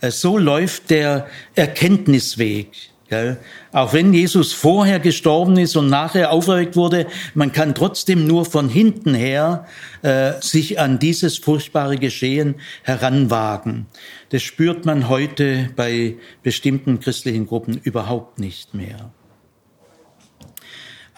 Äh, 0.00 0.10
so 0.10 0.38
läuft 0.38 0.90
der 0.90 1.26
Erkenntnisweg. 1.54 2.68
Gell? 3.08 3.38
Auch 3.72 3.94
wenn 3.94 4.12
Jesus 4.12 4.52
vorher 4.52 5.00
gestorben 5.00 5.56
ist 5.56 5.76
und 5.76 5.88
nachher 5.88 6.30
auferweckt 6.30 6.76
wurde, 6.76 7.06
man 7.34 7.52
kann 7.52 7.74
trotzdem 7.74 8.26
nur 8.26 8.44
von 8.44 8.68
hinten 8.68 9.14
her 9.14 9.66
äh, 10.02 10.32
sich 10.42 10.78
an 10.78 10.98
dieses 10.98 11.38
furchtbare 11.38 11.96
Geschehen 11.96 12.56
heranwagen. 12.82 13.86
Das 14.28 14.42
spürt 14.42 14.84
man 14.84 15.08
heute 15.08 15.70
bei 15.74 16.16
bestimmten 16.42 17.00
christlichen 17.00 17.46
Gruppen 17.46 17.80
überhaupt 17.82 18.38
nicht 18.38 18.74
mehr. 18.74 19.10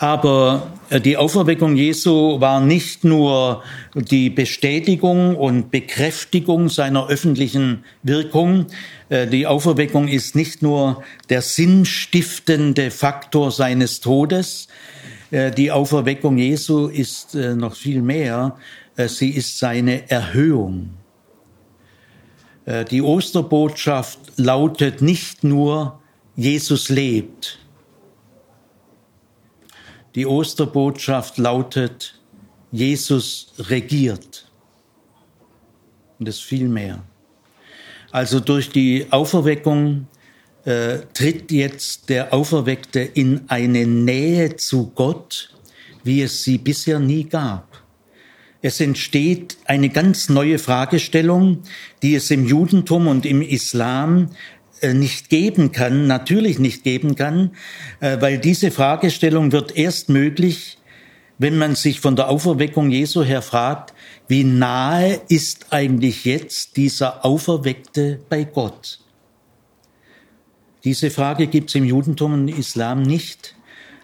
Aber 0.00 0.72
äh, 0.88 0.98
die 0.98 1.18
Auferweckung 1.18 1.76
Jesu 1.76 2.40
war 2.40 2.62
nicht 2.62 3.04
nur 3.04 3.62
die 3.94 4.30
Bestätigung 4.30 5.36
und 5.36 5.70
Bekräftigung 5.70 6.70
seiner 6.70 7.08
öffentlichen 7.08 7.84
Wirkung. 8.02 8.68
Äh, 9.10 9.26
die 9.26 9.46
Auferweckung 9.46 10.08
ist 10.08 10.34
nicht 10.34 10.62
nur 10.62 11.02
der 11.28 11.42
sinnstiftende 11.42 12.90
Faktor 12.90 13.50
seines 13.50 14.00
Todes. 14.00 14.68
Äh, 15.30 15.50
die 15.50 15.70
Auferweckung 15.70 16.38
Jesu 16.38 16.86
ist 16.86 17.34
noch 17.34 17.76
viel 17.76 18.00
mehr. 18.00 18.56
Sie 18.96 19.30
ist 19.30 19.58
seine 19.58 20.10
Erhöhung. 20.10 20.90
Die 22.90 23.00
Osterbotschaft 23.00 24.18
lautet 24.36 25.00
nicht 25.00 25.42
nur, 25.42 26.00
Jesus 26.36 26.90
lebt. 26.90 27.58
Die 30.20 30.26
Osterbotschaft 30.26 31.38
lautet, 31.38 32.20
Jesus 32.70 33.54
regiert. 33.58 34.46
Und 36.18 36.28
das 36.28 36.40
viel 36.40 36.68
mehr. 36.68 37.02
Also 38.10 38.38
durch 38.38 38.68
die 38.68 39.06
Auferweckung 39.08 40.08
äh, 40.66 40.98
tritt 41.14 41.50
jetzt 41.50 42.10
der 42.10 42.34
Auferweckte 42.34 43.00
in 43.00 43.48
eine 43.48 43.86
Nähe 43.86 44.56
zu 44.56 44.90
Gott, 44.94 45.54
wie 46.04 46.20
es 46.20 46.44
sie 46.44 46.58
bisher 46.58 47.00
nie 47.00 47.24
gab. 47.24 47.80
Es 48.60 48.78
entsteht 48.78 49.56
eine 49.64 49.88
ganz 49.88 50.28
neue 50.28 50.58
Fragestellung, 50.58 51.62
die 52.02 52.14
es 52.14 52.30
im 52.30 52.46
Judentum 52.46 53.06
und 53.06 53.24
im 53.24 53.40
Islam 53.40 54.28
nicht 54.88 55.28
geben 55.28 55.72
kann, 55.72 56.06
natürlich 56.06 56.58
nicht 56.58 56.84
geben 56.84 57.14
kann, 57.14 57.52
äh, 58.00 58.20
weil 58.20 58.38
diese 58.38 58.70
Fragestellung 58.70 59.52
wird 59.52 59.76
erst 59.76 60.08
möglich, 60.08 60.78
wenn 61.38 61.56
man 61.56 61.74
sich 61.74 62.00
von 62.00 62.16
der 62.16 62.28
Auferweckung 62.28 62.90
Jesu 62.90 63.22
her 63.22 63.42
fragt, 63.42 63.94
wie 64.28 64.44
nahe 64.44 65.20
ist 65.28 65.66
eigentlich 65.70 66.24
jetzt 66.24 66.76
dieser 66.76 67.24
Auferweckte 67.24 68.20
bei 68.28 68.44
Gott? 68.44 69.00
Diese 70.84 71.10
Frage 71.10 71.46
gibt 71.46 71.70
es 71.70 71.74
im 71.74 71.84
Judentum 71.84 72.34
und 72.34 72.48
Islam 72.48 73.02
nicht. 73.02 73.54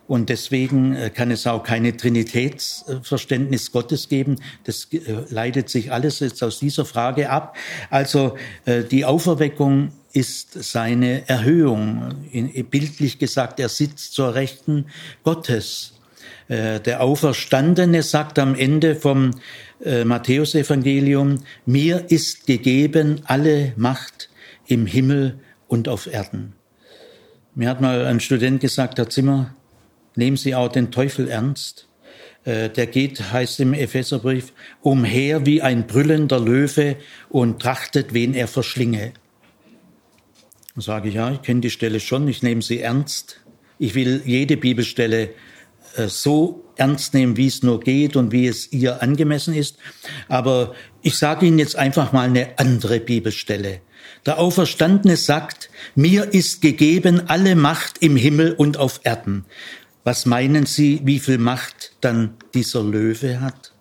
Und 0.09 0.28
deswegen 0.28 0.95
äh, 0.95 1.11
kann 1.11 1.30
es 1.30 1.47
auch 1.47 1.64
keine 1.64 1.97
Trinitätsverständnis 1.97 3.73
Gottes 3.73 4.09
geben. 4.09 4.37
Das 4.64 4.88
äh, 4.92 4.99
leitet 5.30 5.68
sich 5.68 5.90
alles 5.90 6.21
jetzt 6.21 6.42
aus 6.42 6.61
dieser 6.61 6.85
Frage 6.85 7.28
ab. 7.30 7.56
Also 7.90 8.37
äh, 8.66 8.85
die 8.85 9.04
Auferweckung 9.04 9.92
ist 10.16 10.64
seine 10.64 11.28
Erhöhung. 11.28 12.14
Bildlich 12.70 13.18
gesagt, 13.18 13.61
er 13.61 13.68
sitzt 13.68 14.14
zur 14.14 14.35
Rechten 14.35 14.87
Gottes. 15.23 15.92
Der 16.49 17.02
Auferstandene 17.02 18.02
sagt 18.02 18.38
am 18.38 18.54
Ende 18.54 18.94
vom 18.96 19.32
Matthäusevangelium, 20.04 21.42
mir 21.66 22.06
ist 22.08 22.46
gegeben 22.46 23.20
alle 23.25 23.75
Macht 23.76 24.30
im 24.66 24.87
Himmel 24.87 25.38
und 25.68 25.88
auf 25.88 26.06
Erden. 26.06 26.54
Mir 27.54 27.68
hat 27.68 27.80
mal 27.80 28.06
ein 28.06 28.20
Student 28.20 28.61
gesagt, 28.61 28.99
Herr 28.99 29.11
Zimmer, 29.11 29.54
nehmen 30.14 30.37
Sie 30.37 30.54
auch 30.54 30.73
den 30.73 30.90
Teufel 30.90 31.28
ernst. 31.28 31.88
Äh, 32.44 32.70
der 32.70 32.87
geht, 32.87 33.32
heißt 33.32 33.61
im 33.61 33.75
Epheserbrief, 33.75 34.52
umher 34.80 35.44
wie 35.46 35.62
ein 35.62 35.87
brüllender 35.87 36.38
Löwe 36.38 36.96
und 37.28 37.61
trachtet, 37.61 38.14
wen 38.14 38.35
er 38.35 38.46
verschlinge. 38.46 39.12
Dann 40.76 40.83
sage 40.83 41.09
ich, 41.09 41.14
ja, 41.14 41.33
ich 41.33 41.40
kenne 41.40 41.62
die 41.62 41.71
Stelle 41.71 42.00
schon, 42.00 42.28
ich 42.28 42.42
nehme 42.42 42.61
sie 42.61 42.80
ernst. 42.80 43.40
Ich 43.78 43.95
will 43.95 44.21
jede 44.26 44.59
Bibelstelle 44.59 45.30
äh, 45.97 46.09
so 46.09 46.64
ernst 46.76 47.14
nehmen, 47.14 47.38
wie 47.38 47.47
es 47.47 47.62
nur 47.62 47.80
geht 47.80 48.14
und 48.14 48.30
wie 48.30 48.47
es 48.47 48.71
ihr 48.73 49.02
angemessen 49.02 49.54
ist. 49.54 49.78
Aber 50.28 50.75
ich 51.00 51.16
sage 51.16 51.47
Ihnen 51.47 51.59
jetzt 51.59 51.76
einfach 51.76 52.12
mal 52.12 52.28
eine 52.28 52.59
andere 52.59 53.00
Bibelstelle. 53.00 53.80
Der 54.26 54.38
Auferstandene 54.38 55.16
sagt, 55.16 55.71
mir 55.95 56.35
ist 56.35 56.61
gegeben 56.61 57.23
alle 57.26 57.56
Macht 57.56 57.99
im 58.02 58.14
Himmel 58.14 58.52
und 58.52 58.76
auf 58.76 59.00
Erden. 59.02 59.47
Was 60.04 60.26
meinen 60.26 60.66
Sie, 60.66 61.00
wie 61.04 61.21
viel 61.21 61.38
Macht 61.38 61.92
dann 62.02 62.35
dieser 62.52 62.83
Löwe 62.83 63.40
hat? 63.40 63.73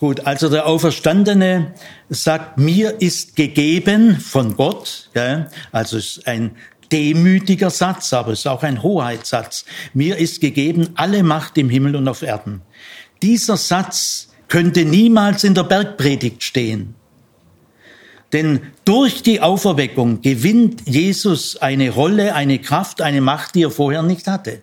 Gut, 0.00 0.26
also 0.26 0.48
der 0.48 0.66
Auferstandene 0.66 1.74
sagt, 2.08 2.56
mir 2.56 3.02
ist 3.02 3.36
gegeben 3.36 4.18
von 4.18 4.56
Gott, 4.56 5.10
ja, 5.14 5.48
also 5.72 5.98
ist 5.98 6.26
ein 6.26 6.56
demütiger 6.90 7.68
Satz, 7.68 8.14
aber 8.14 8.32
es 8.32 8.40
ist 8.40 8.46
auch 8.46 8.62
ein 8.62 8.82
Hoheitssatz. 8.82 9.66
Mir 9.92 10.16
ist 10.16 10.40
gegeben 10.40 10.88
alle 10.94 11.22
Macht 11.22 11.58
im 11.58 11.68
Himmel 11.68 11.96
und 11.96 12.08
auf 12.08 12.22
Erden. 12.22 12.62
Dieser 13.20 13.58
Satz 13.58 14.30
könnte 14.48 14.86
niemals 14.86 15.44
in 15.44 15.54
der 15.54 15.64
Bergpredigt 15.64 16.42
stehen. 16.42 16.94
Denn 18.32 18.60
durch 18.86 19.22
die 19.22 19.42
Auferweckung 19.42 20.22
gewinnt 20.22 20.88
Jesus 20.88 21.58
eine 21.58 21.90
Rolle, 21.90 22.34
eine 22.34 22.58
Kraft, 22.58 23.02
eine 23.02 23.20
Macht, 23.20 23.54
die 23.54 23.64
er 23.64 23.70
vorher 23.70 24.02
nicht 24.02 24.26
hatte. 24.28 24.62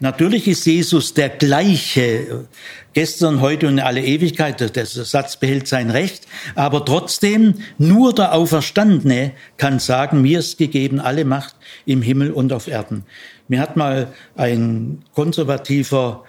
Natürlich 0.00 0.48
ist 0.48 0.66
Jesus 0.66 1.14
der 1.14 1.28
gleiche, 1.28 2.48
gestern, 2.94 3.40
heute 3.40 3.68
und 3.68 3.74
in 3.74 3.80
alle 3.80 4.02
Ewigkeit, 4.02 4.74
der 4.74 4.86
Satz 4.86 5.36
behält 5.36 5.68
sein 5.68 5.90
Recht, 5.90 6.26
aber 6.56 6.84
trotzdem 6.84 7.54
nur 7.78 8.12
der 8.12 8.34
Auferstandene 8.34 9.32
kann 9.56 9.78
sagen, 9.78 10.20
mir 10.20 10.40
ist 10.40 10.58
gegeben 10.58 10.98
alle 10.98 11.24
Macht 11.24 11.54
im 11.86 12.02
Himmel 12.02 12.32
und 12.32 12.52
auf 12.52 12.66
Erden. 12.66 13.04
Mir 13.46 13.60
hat 13.60 13.76
mal 13.76 14.12
ein 14.34 15.04
konservativer 15.14 16.24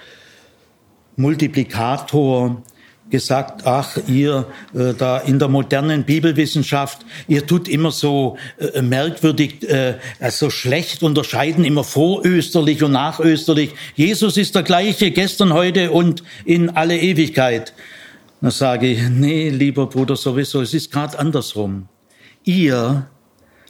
Multiplikator 1.16 2.62
gesagt, 3.10 3.66
ach, 3.66 3.98
ihr 4.08 4.48
äh, 4.74 4.94
da 4.94 5.20
in 5.20 5.38
der 5.40 5.48
modernen 5.48 6.04
Bibelwissenschaft, 6.04 7.06
ihr 7.28 7.46
tut 7.46 7.68
immer 7.68 7.92
so 7.92 8.38
äh, 8.58 8.82
merkwürdig, 8.82 9.68
äh, 9.70 10.00
so 10.30 10.50
schlecht 10.50 11.04
unterscheiden, 11.04 11.64
immer 11.64 11.84
vorösterlich 11.84 12.84
und 12.84 12.94
nachösterlich. 12.94 13.72
Jesus 13.96 14.38
ist 14.38 14.56
der 14.56 14.64
gleiche 14.64 15.12
gestern, 15.12 15.54
heute 15.54 15.92
und 15.92 16.24
in 16.46 16.70
alle 16.72 16.98
Ewigkeit. 16.98 17.74
Dann 18.42 18.52
sage 18.52 18.88
ich, 18.88 19.10
nee, 19.10 19.50
lieber 19.50 19.88
Bruder, 19.88 20.16
sowieso, 20.16 20.62
es 20.62 20.74
ist 20.74 20.92
gerade 20.92 21.18
andersrum. 21.18 21.88
Ihr 22.44 23.08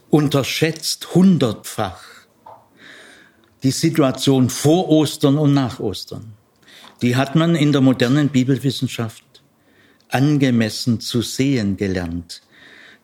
unterschätzt 0.10 1.13
hundertfach 1.13 2.02
die 3.63 3.71
Situation 3.71 4.50
vor 4.50 4.89
Ostern 4.89 5.38
und 5.38 5.54
nach 5.54 5.80
Ostern. 5.80 6.34
Die 7.02 7.15
hat 7.15 7.36
man 7.36 7.56
in 7.56 7.71
der 7.71 7.82
modernen 7.82 8.30
Bibelwissenschaft 8.30 9.24
angemessen 10.15 11.01
zu 11.01 11.21
sehen 11.21 11.75
gelernt. 11.75 12.41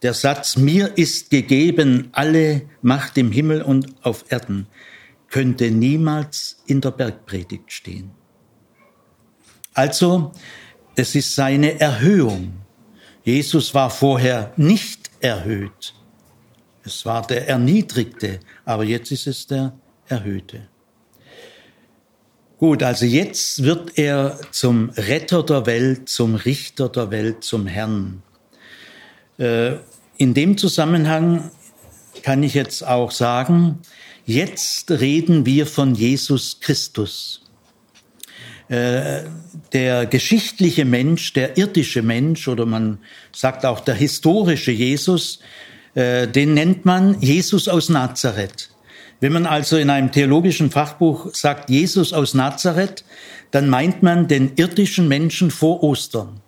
Der 0.02 0.14
Satz, 0.14 0.56
mir 0.56 0.98
ist 0.98 1.30
gegeben 1.30 2.08
alle 2.14 2.62
Macht 2.82 3.18
im 3.18 3.34
Himmel 3.34 3.62
und 3.62 3.94
auf 4.02 4.24
Erden, 4.30 4.68
könnte 5.30 5.72
niemals 5.72 6.64
in 6.68 6.80
der 6.80 6.92
Bergpredigt 6.92 7.72
stehen. 7.72 8.12
Also, 9.74 10.32
es 10.96 11.14
ist 11.16 11.36
seine 11.36 11.80
Erhöhung. 11.82 12.54
Jesus 13.24 13.74
war 13.74 13.90
vorher 13.90 14.54
nicht 14.56 15.12
erhöht. 15.20 15.94
Es 16.84 17.06
war 17.06 17.28
der 17.28 17.48
Erniedrigte, 17.48 18.40
aber 18.64 18.86
jetzt 18.86 19.12
ist 19.12 19.28
es 19.28 19.48
der 19.48 19.74
Erhöhte. 20.08 20.71
Gut, 22.62 22.84
also 22.84 23.08
jetzt 23.08 23.64
wird 23.64 23.98
er 23.98 24.40
zum 24.52 24.92
Retter 24.92 25.42
der 25.42 25.66
Welt, 25.66 26.08
zum 26.08 26.36
Richter 26.36 26.90
der 26.90 27.10
Welt, 27.10 27.44
zum 27.44 27.66
Herrn. 27.66 28.22
Äh, 29.40 29.78
in 30.18 30.36
dem 30.36 30.60
Zusammenhang 30.60 31.50
kann 32.22 32.44
ich 32.44 32.54
jetzt 32.54 32.86
auch 32.86 33.10
sagen, 33.10 33.80
jetzt 34.28 34.92
reden 34.92 35.48
wir 35.48 35.66
von 35.66 35.96
Jesus 35.96 36.60
Christus. 36.62 37.42
Äh, 38.68 39.24
der 39.74 40.06
geschichtliche 40.06 40.86
Mensch, 40.86 41.34
der 41.34 41.58
irdische 41.58 42.04
Mensch 42.04 42.48
oder 42.48 42.68
man 42.68 43.00
sagt 43.36 43.66
auch 43.66 43.80
der 43.80 43.96
historische 43.96 44.72
Jesus, 44.72 45.40
äh, 45.96 46.28
den 46.28 46.54
nennt 46.54 46.86
man 46.86 47.20
Jesus 47.22 47.68
aus 47.68 47.90
Nazareth. 47.90 48.71
Wenn 49.22 49.34
man 49.34 49.46
also 49.46 49.78
in 49.78 49.92
einem 49.92 50.12
theologischen 50.12 50.72
Fachbuch 50.72 51.34
sagt 51.34 51.70
Jesus 51.70 52.12
aus 52.12 52.34
Nazareth, 52.34 53.06
dann 53.52 53.70
meint 53.70 54.02
man 54.02 54.28
den 54.28 54.54
irdischen 54.56 55.08
Menschen 55.08 55.52
vor 55.52 55.84
Ostern. 55.84 56.42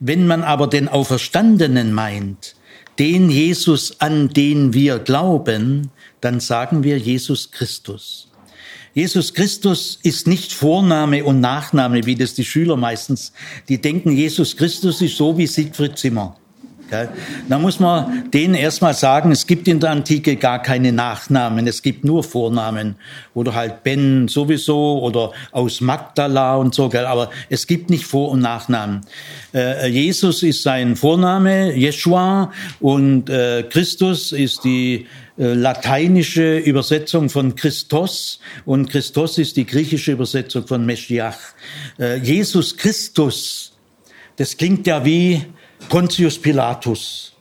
Wenn 0.00 0.26
man 0.26 0.42
aber 0.42 0.68
den 0.68 0.88
Auferstandenen 0.88 1.92
meint, 1.92 2.56
den 2.98 3.28
Jesus, 3.28 4.00
an 4.00 4.30
den 4.30 4.72
wir 4.72 4.98
glauben, 4.98 5.90
dann 6.22 6.40
sagen 6.40 6.82
wir 6.82 6.98
Jesus 6.98 7.50
Christus. 7.50 8.30
Jesus 8.94 9.34
Christus 9.34 9.98
ist 10.02 10.26
nicht 10.26 10.54
Vorname 10.54 11.24
und 11.24 11.40
Nachname, 11.40 12.06
wie 12.06 12.14
das 12.14 12.32
die 12.32 12.46
Schüler 12.46 12.78
meistens, 12.78 13.34
die 13.68 13.82
denken, 13.82 14.12
Jesus 14.12 14.56
Christus 14.56 15.02
ist 15.02 15.18
so 15.18 15.36
wie 15.36 15.46
Siegfried 15.46 15.98
Zimmer. 15.98 16.38
Da 16.90 17.58
muss 17.58 17.80
man 17.80 18.30
denen 18.30 18.54
erstmal 18.54 18.94
sagen, 18.94 19.32
es 19.32 19.46
gibt 19.46 19.66
in 19.66 19.80
der 19.80 19.90
Antike 19.90 20.36
gar 20.36 20.62
keine 20.62 20.92
Nachnamen, 20.92 21.66
es 21.66 21.82
gibt 21.82 22.04
nur 22.04 22.22
Vornamen. 22.22 22.94
Oder 23.34 23.54
halt 23.54 23.82
Ben 23.82 24.28
sowieso 24.28 25.00
oder 25.00 25.32
aus 25.50 25.80
Magdala 25.80 26.56
und 26.56 26.74
so, 26.74 26.92
aber 26.92 27.30
es 27.50 27.66
gibt 27.66 27.90
nicht 27.90 28.06
Vor- 28.06 28.30
und 28.30 28.40
Nachnamen. 28.40 29.00
Äh, 29.52 29.88
Jesus 29.88 30.42
ist 30.42 30.62
sein 30.62 30.94
Vorname, 30.94 31.74
Jeshua, 31.74 32.52
und 32.78 33.28
äh, 33.30 33.64
Christus 33.64 34.30
ist 34.30 34.62
die 34.62 35.06
äh, 35.38 35.54
lateinische 35.54 36.58
Übersetzung 36.58 37.30
von 37.30 37.56
Christos 37.56 38.38
und 38.64 38.90
Christos 38.90 39.38
ist 39.38 39.56
die 39.56 39.66
griechische 39.66 40.12
Übersetzung 40.12 40.66
von 40.66 40.86
Meschiach. 40.86 41.38
Jesus 42.22 42.76
Christus, 42.76 43.72
das 44.36 44.56
klingt 44.56 44.86
ja 44.86 45.04
wie 45.04 45.42
Pontius 45.88 46.38
Pilatus, 46.38 47.32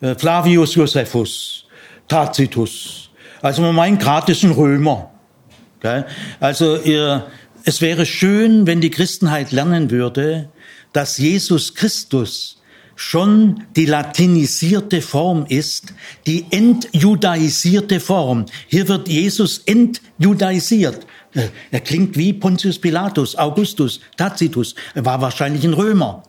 äh, 0.00 0.14
Flavius 0.14 0.74
Josephus, 0.74 1.64
Tacitus. 2.08 3.10
Also 3.40 3.62
man 3.62 3.74
meint 3.74 4.00
gerade, 4.00 4.32
das 4.32 4.40
sind 4.40 4.52
Römer. 4.52 5.10
Also 6.38 6.76
ihr, 6.76 7.26
es 7.64 7.80
wäre 7.80 8.06
schön, 8.06 8.66
wenn 8.66 8.80
die 8.80 8.90
Christenheit 8.90 9.50
lernen 9.50 9.90
würde, 9.90 10.48
dass 10.92 11.18
Jesus 11.18 11.74
Christus 11.74 12.62
schon 12.94 13.64
die 13.74 13.86
latinisierte 13.86 15.02
Form 15.02 15.46
ist, 15.48 15.92
die 16.26 16.46
entjudaisierte 16.50 17.98
Form. 17.98 18.46
Hier 18.68 18.86
wird 18.88 19.08
Jesus 19.08 19.58
entjudaisiert. 19.66 21.06
Äh, 21.34 21.48
er 21.70 21.80
klingt 21.80 22.16
wie 22.16 22.32
Pontius 22.32 22.78
Pilatus, 22.78 23.34
Augustus, 23.36 24.00
Tacitus. 24.16 24.74
Er 24.94 25.04
war 25.04 25.20
wahrscheinlich 25.20 25.64
ein 25.64 25.74
Römer. 25.74 26.22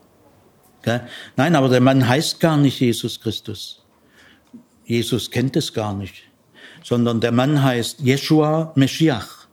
Nein, 1.35 1.55
aber 1.55 1.69
der 1.69 1.81
Mann 1.81 2.07
heißt 2.07 2.39
gar 2.39 2.57
nicht 2.57 2.79
Jesus 2.79 3.19
Christus. 3.19 3.81
Jesus 4.85 5.31
kennt 5.31 5.55
es 5.55 5.73
gar 5.73 5.93
nicht, 5.93 6.15
sondern 6.83 7.21
der 7.21 7.31
Mann 7.31 7.63
heißt 7.63 8.01
Jeshua 8.01 8.73
Meshiach. 8.75 9.47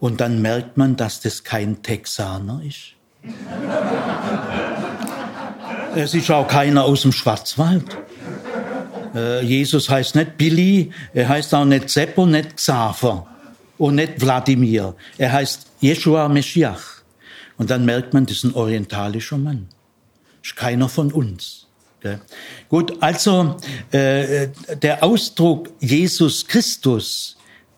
Und 0.00 0.20
dann 0.20 0.42
merkt 0.42 0.76
man, 0.76 0.96
dass 0.96 1.20
das 1.20 1.44
kein 1.44 1.82
Texaner 1.82 2.60
ist. 2.62 2.94
Es 5.96 6.12
ist 6.12 6.28
auch 6.28 6.48
keiner 6.48 6.82
aus 6.82 7.02
dem 7.02 7.12
Schwarzwald. 7.12 7.84
Äh, 9.14 9.44
Jesus 9.44 9.88
heißt 9.88 10.16
nicht 10.16 10.36
Billy, 10.36 10.90
er 11.12 11.28
heißt 11.28 11.54
auch 11.54 11.64
nicht 11.64 11.88
Seppo, 11.88 12.26
nicht 12.26 12.56
Xaver 12.56 13.28
und 13.78 13.94
nicht 13.94 14.20
Wladimir. 14.20 14.96
Er 15.18 15.32
heißt 15.32 15.68
Jeshua 15.80 16.28
Meshiach. 16.28 17.02
Und 17.58 17.70
dann 17.70 17.84
merkt 17.84 18.12
man, 18.12 18.26
das 18.26 18.38
ist 18.38 18.44
ein 18.44 18.54
orientalischer 18.54 19.38
Mann. 19.38 19.68
Keiner 20.56 20.88
von 20.88 21.12
uns. 21.12 21.66
Okay. 21.98 22.18
Gut, 22.68 22.98
also 23.00 23.56
äh, 23.90 24.48
der 24.82 25.02
Ausdruck 25.02 25.70
Jesus 25.80 26.46
Christus 26.46 27.36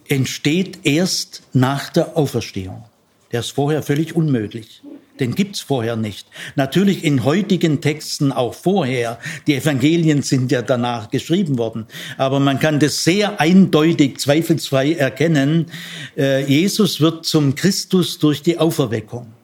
entsteht 0.08 0.80
erst 0.84 1.42
nach 1.52 1.90
der 1.90 2.16
Auferstehung. 2.16 2.84
Der 3.30 3.40
ist 3.40 3.50
vorher 3.50 3.82
völlig 3.82 4.16
unmöglich. 4.16 4.82
Den 5.20 5.34
gibt's 5.34 5.60
vorher 5.60 5.96
nicht. 5.96 6.26
Natürlich 6.56 7.04
in 7.04 7.24
heutigen 7.24 7.80
Texten 7.80 8.32
auch 8.32 8.52
vorher. 8.52 9.18
Die 9.46 9.54
Evangelien 9.54 10.22
sind 10.22 10.52
ja 10.52 10.60
danach 10.60 11.10
geschrieben 11.10 11.56
worden. 11.56 11.86
Aber 12.18 12.38
man 12.38 12.58
kann 12.58 12.80
das 12.80 13.02
sehr 13.02 13.40
eindeutig, 13.40 14.18
zweifelsfrei 14.18 14.92
erkennen. 14.92 15.66
Äh, 16.18 16.44
Jesus 16.44 17.00
wird 17.00 17.24
zum 17.24 17.54
Christus 17.54 18.18
durch 18.18 18.42
die 18.42 18.58
Auferweckung 18.58 19.35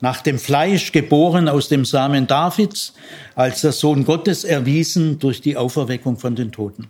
nach 0.00 0.22
dem 0.22 0.38
Fleisch 0.38 0.92
geboren 0.92 1.48
aus 1.48 1.68
dem 1.68 1.84
Samen 1.84 2.26
Davids, 2.26 2.94
als 3.34 3.62
der 3.62 3.72
Sohn 3.72 4.04
Gottes 4.04 4.44
erwiesen 4.44 5.18
durch 5.18 5.40
die 5.40 5.56
Auferweckung 5.56 6.18
von 6.18 6.34
den 6.34 6.52
Toten. 6.52 6.88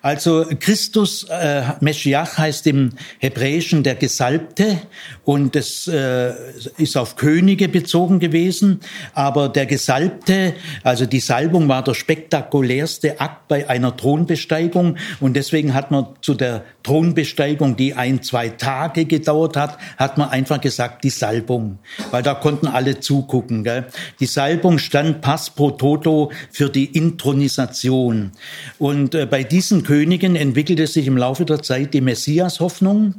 Also 0.00 0.46
Christus, 0.58 1.24
äh, 1.30 1.62
Meschiach 1.80 2.38
heißt 2.38 2.66
im 2.66 2.90
Hebräischen 3.18 3.82
der 3.82 3.94
Gesalbte 3.94 4.78
und 5.24 5.54
es 5.56 5.86
äh, 5.88 6.32
ist 6.76 6.96
auf 6.96 7.16
Könige 7.16 7.68
bezogen 7.68 8.18
gewesen, 8.18 8.80
aber 9.14 9.48
der 9.48 9.66
Gesalbte, 9.66 10.54
also 10.82 11.06
die 11.06 11.20
Salbung 11.20 11.68
war 11.68 11.82
der 11.84 11.94
spektakulärste 11.94 13.20
Akt 13.20 13.48
bei 13.48 13.68
einer 13.68 13.96
Thronbesteigung. 13.96 14.96
Und 15.20 15.34
deswegen 15.34 15.74
hat 15.74 15.90
man 15.90 16.06
zu 16.20 16.34
der 16.34 16.64
Thronbesteigung, 16.82 17.76
die 17.76 17.94
ein, 17.94 18.22
zwei 18.22 18.48
Tage 18.48 19.04
gedauert 19.04 19.56
hat, 19.56 19.78
hat 19.96 20.18
man 20.18 20.30
einfach 20.30 20.60
gesagt, 20.60 21.04
die 21.04 21.10
Salbung, 21.10 21.78
weil 22.10 22.22
da 22.22 22.34
konnten 22.52 22.66
alle 22.66 23.00
zugucken. 23.00 23.64
Gell? 23.64 23.86
Die 24.20 24.26
Salbung 24.26 24.78
stand 24.78 25.22
pass 25.22 25.48
pro 25.48 25.70
toto 25.70 26.30
für 26.50 26.68
die 26.68 26.84
Intronisation. 26.84 28.32
Und 28.78 29.14
äh, 29.14 29.24
bei 29.24 29.42
diesen 29.42 29.84
Königen 29.84 30.36
entwickelte 30.36 30.86
sich 30.86 31.06
im 31.06 31.16
Laufe 31.16 31.46
der 31.46 31.62
Zeit 31.62 31.94
die 31.94 32.02
Messias-Hoffnung. 32.02 33.14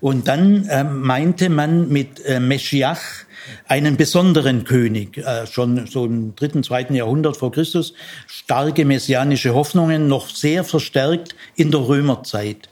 Und 0.00 0.28
dann 0.28 0.66
äh, 0.68 0.84
meinte 0.84 1.48
man 1.48 1.88
mit 1.88 2.24
äh, 2.26 2.40
Meschiach, 2.40 3.00
einen 3.68 3.98
besonderen 3.98 4.64
König, 4.64 5.18
äh, 5.18 5.46
schon 5.46 5.86
so 5.86 6.06
im 6.06 6.34
dritten, 6.34 6.62
zweiten 6.62 6.94
Jahrhundert 6.94 7.36
vor 7.36 7.52
Christus, 7.52 7.92
starke 8.26 8.86
messianische 8.86 9.54
Hoffnungen, 9.54 10.08
noch 10.08 10.30
sehr 10.30 10.64
verstärkt 10.64 11.34
in 11.54 11.70
der 11.70 11.80
Römerzeit. 11.80 12.68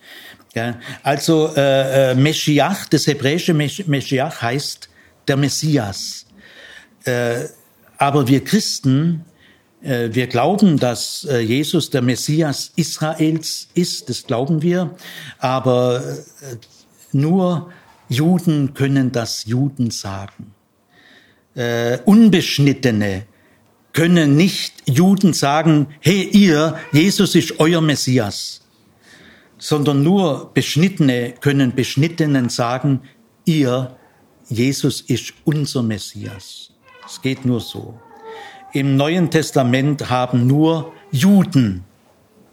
Also 1.03 1.51
äh, 1.57 2.13
äh, 2.13 2.15
Meschiach, 2.15 2.87
das 2.87 3.07
hebräische 3.07 3.55
Meschiach 3.55 4.43
heißt 4.43 4.91
der 5.29 5.37
Messias. 5.37 6.27
Äh, 7.05 7.47
aber 7.99 8.29
wir 8.29 8.45
Christen, 8.45 9.25
äh, 9.83 10.11
wir 10.13 10.27
glauben, 10.27 10.79
dass 10.79 11.25
äh, 11.31 11.41
Jesus 11.41 11.91
der 11.91 12.03
Messias 12.03 12.73
Israels 12.77 13.69
ist, 13.75 14.09
das 14.09 14.25
glauben 14.27 14.63
wir, 14.63 14.95
aber 15.39 16.03
nur 17.13 17.71
Juden 18.09 18.75
können 18.75 19.13
das 19.13 19.45
Juden 19.45 19.91
sagen. 19.91 20.55
Unbeschnittene 22.07 23.27
können 23.93 24.37
nicht 24.37 24.73
Juden 24.87 25.35
sagen, 25.35 25.89
hey 26.01 26.23
ihr, 26.23 26.79
Jesus 26.93 27.35
ist 27.35 27.61
euer 27.61 27.83
Messias 27.83 28.63
sondern 29.63 30.03
nur 30.03 30.51
Beschnittene 30.55 31.35
können 31.41 31.73
Beschnittenen 31.77 32.49
sagen, 32.49 33.03
ihr, 33.45 33.97
Jesus 34.49 35.01
ist 35.01 35.33
unser 35.45 35.83
Messias. 35.83 36.71
Es 37.07 37.21
geht 37.21 37.45
nur 37.45 37.61
so. 37.61 37.99
Im 38.73 38.97
Neuen 38.97 39.31
Testament 39.31 40.09
haben 40.09 40.47
nur 40.47 40.93
Juden 41.11 41.85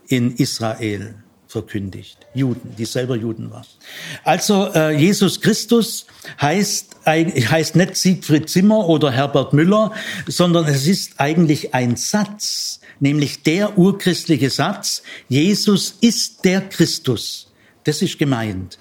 in 0.07 0.35
Israel 0.35 1.15
verkündigt. 1.47 2.17
Juden, 2.33 2.75
die 2.77 2.85
selber 2.85 3.15
Juden 3.15 3.49
waren. 3.51 3.65
Also 4.23 4.71
äh, 4.73 4.95
Jesus 4.95 5.41
Christus 5.41 6.05
heißt, 6.39 6.97
heißt 7.05 7.75
nicht 7.75 7.95
Siegfried 7.95 8.49
Zimmer 8.49 8.87
oder 8.87 9.11
Herbert 9.11 9.53
Müller, 9.53 9.91
sondern 10.27 10.65
es 10.65 10.85
ist 10.85 11.19
eigentlich 11.19 11.73
ein 11.73 11.95
Satz, 11.95 12.81
nämlich 12.99 13.41
der 13.43 13.77
urchristliche 13.77 14.51
Satz, 14.51 15.01
Jesus 15.27 15.95
ist 16.01 16.45
der 16.45 16.61
Christus. 16.61 17.51
Das 17.83 18.03
ist 18.03 18.19
gemeint. 18.19 18.77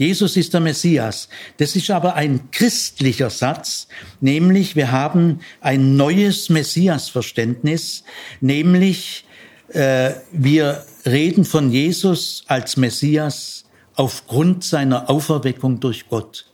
Jesus 0.00 0.38
ist 0.38 0.54
der 0.54 0.62
Messias. 0.62 1.28
Das 1.58 1.76
ist 1.76 1.90
aber 1.90 2.14
ein 2.14 2.50
christlicher 2.52 3.28
Satz, 3.28 3.86
nämlich 4.22 4.74
wir 4.74 4.92
haben 4.92 5.40
ein 5.60 5.94
neues 5.96 6.48
Messiasverständnis, 6.48 8.04
nämlich 8.40 9.26
äh, 9.68 10.12
wir 10.32 10.86
reden 11.04 11.44
von 11.44 11.70
Jesus 11.70 12.44
als 12.46 12.78
Messias 12.78 13.66
aufgrund 13.94 14.64
seiner 14.64 15.10
Auferweckung 15.10 15.80
durch 15.80 16.08
Gott. 16.08 16.46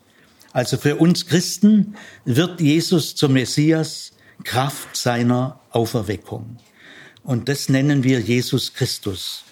Also 0.52 0.76
für 0.76 0.96
uns 0.96 1.26
Christen 1.26 1.94
wird 2.24 2.61
Jesus 2.61 3.14
zum 3.14 3.35
Messias 3.35 4.11
Kraft 4.42 4.96
seiner 4.96 5.61
Auferweckung. 5.70 6.56
Und 7.22 7.48
das 7.48 7.68
nennen 7.68 8.02
wir 8.02 8.18
Jesus 8.18 8.74
Christus. 8.74 9.44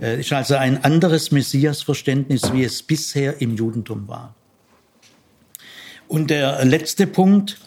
Äh, 0.00 0.20
ist 0.20 0.32
also 0.32 0.56
ein 0.56 0.84
anderes 0.84 1.30
Messiasverständnis, 1.32 2.52
wie 2.52 2.64
es 2.64 2.82
bisher 2.82 3.40
im 3.40 3.56
Judentum 3.56 4.08
war. 4.08 4.34
Und 6.06 6.30
der 6.30 6.64
letzte 6.64 7.06
Punkt, 7.06 7.58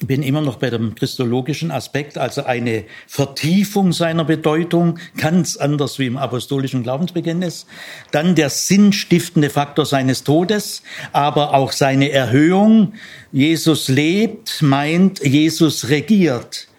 ich 0.00 0.06
bin 0.06 0.22
immer 0.22 0.40
noch 0.40 0.56
bei 0.56 0.70
dem 0.70 0.94
christologischen 0.94 1.70
Aspekt, 1.70 2.18
also 2.18 2.44
eine 2.44 2.84
Vertiefung 3.06 3.92
seiner 3.92 4.24
Bedeutung, 4.24 4.98
ganz 5.16 5.56
anders 5.56 5.98
wie 5.98 6.06
im 6.06 6.16
apostolischen 6.16 6.82
Glaubensbekenntnis. 6.82 7.66
Dann 8.10 8.34
der 8.34 8.50
sinnstiftende 8.50 9.48
Faktor 9.48 9.86
seines 9.86 10.24
Todes, 10.24 10.82
aber 11.12 11.54
auch 11.54 11.72
seine 11.72 12.10
Erhöhung. 12.10 12.94
Jesus 13.32 13.88
lebt, 13.88 14.60
meint, 14.60 15.24
Jesus 15.24 15.88
regiert. 15.88 16.69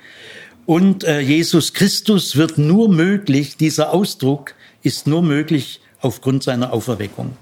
Und 0.71 1.03
äh, 1.03 1.19
Jesus 1.19 1.73
Christus 1.73 2.38
wird 2.38 2.57
nur 2.57 2.88
möglich, 2.88 3.57
dieser 3.57 3.93
Ausdruck 3.93 4.55
ist 4.81 5.05
nur 5.05 5.21
möglich 5.21 5.81
aufgrund 5.99 6.43
seiner 6.43 6.71
Auferweckung. 6.71 7.36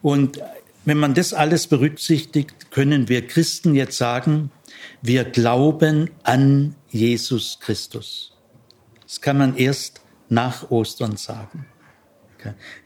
Und 0.00 0.40
wenn 0.86 0.96
man 0.96 1.12
das 1.12 1.34
alles 1.34 1.66
berücksichtigt, 1.66 2.70
können 2.70 3.10
wir 3.10 3.26
Christen 3.26 3.74
jetzt 3.74 3.98
sagen, 3.98 4.50
wir 5.02 5.24
glauben 5.24 6.08
an 6.22 6.74
Jesus 6.88 7.58
Christus. 7.60 8.32
Das 9.02 9.20
kann 9.20 9.36
man 9.36 9.54
erst 9.58 10.00
nach 10.30 10.70
Ostern 10.70 11.18
sagen. 11.18 11.66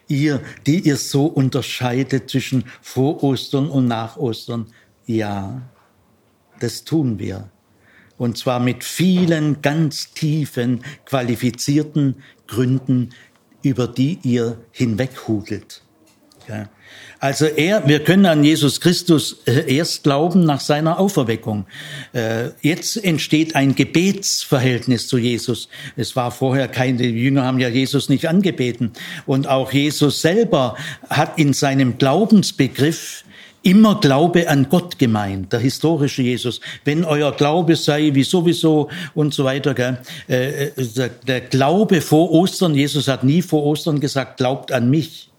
Ihr, 0.09 0.43
die 0.67 0.81
ihr 0.81 0.97
so 0.97 1.27
unterscheidet 1.27 2.29
zwischen 2.29 2.65
vor 2.83 3.23
Ostern 3.23 3.71
und 3.71 3.87
nach 3.87 4.17
Ostern, 4.17 4.67
ja, 5.07 5.63
das 6.59 6.83
tun 6.83 7.21
wir. 7.21 7.51
Und 8.19 8.39
zwar 8.39 8.61
mit 8.61 8.85
vielen 8.85 9.63
ganz 9.63 10.13
tiefen, 10.13 10.85
qualifizierten 11.05 12.23
Gründen, 12.47 13.11
über 13.63 13.89
die 13.89 14.19
ihr 14.23 14.59
hinweghudelt. 14.71 15.83
Ja. 16.49 16.69
Also 17.19 17.47
er, 17.47 17.89
wir 17.89 18.05
können 18.05 18.27
an 18.27 18.45
Jesus 18.45 18.81
Christus 18.81 19.39
äh, 19.47 19.75
erst 19.75 20.05
glauben 20.05 20.45
nach 20.45 20.61
seiner 20.61 21.01
Auferweckung. 21.01 21.67
Äh, 22.13 22.51
jetzt 22.61 23.03
entsteht 23.03 23.57
ein 23.57 23.75
Gebetsverhältnis 23.75 25.09
zu 25.09 25.19
Jesus. 25.19 25.69
Es 25.97 26.15
war 26.15 26.31
vorher 26.31 26.69
keine, 26.69 26.99
die 26.99 27.09
Jünger 27.09 27.45
haben 27.45 27.59
ja 27.59 27.69
Jesus 27.69 28.09
nicht 28.09 28.29
angebeten. 28.29 28.93
Und 29.25 29.49
auch 29.49 29.73
Jesus 29.73 30.21
selber 30.21 30.77
hat 31.09 31.39
in 31.39 31.53
seinem 31.53 31.99
Glaubensbegriff 31.99 33.25
immer 33.63 34.01
Glaube 34.01 34.49
an 34.49 34.69
Gott 34.69 34.99
gemeint, 34.99 35.53
der 35.53 35.61
historische 35.61 36.23
Jesus. 36.23 36.61
Wenn 36.85 37.05
euer 37.05 37.33
Glaube 37.33 37.77
sei 37.77 38.11
wie 38.15 38.25
sowieso 38.25 38.89
und 39.15 39.35
so 39.35 39.45
weiter. 39.45 39.75
Gell? 39.75 39.99
Äh, 40.29 40.71
der 41.27 41.41
Glaube 41.41 42.01
vor 42.01 42.33
Ostern, 42.33 42.75
Jesus 42.75 43.09
hat 43.09 43.25
nie 43.25 43.43
vor 43.43 43.65
Ostern 43.65 44.01
gesagt, 44.01 44.37
glaubt 44.37 44.73
an 44.73 44.91
mich. 44.91 45.31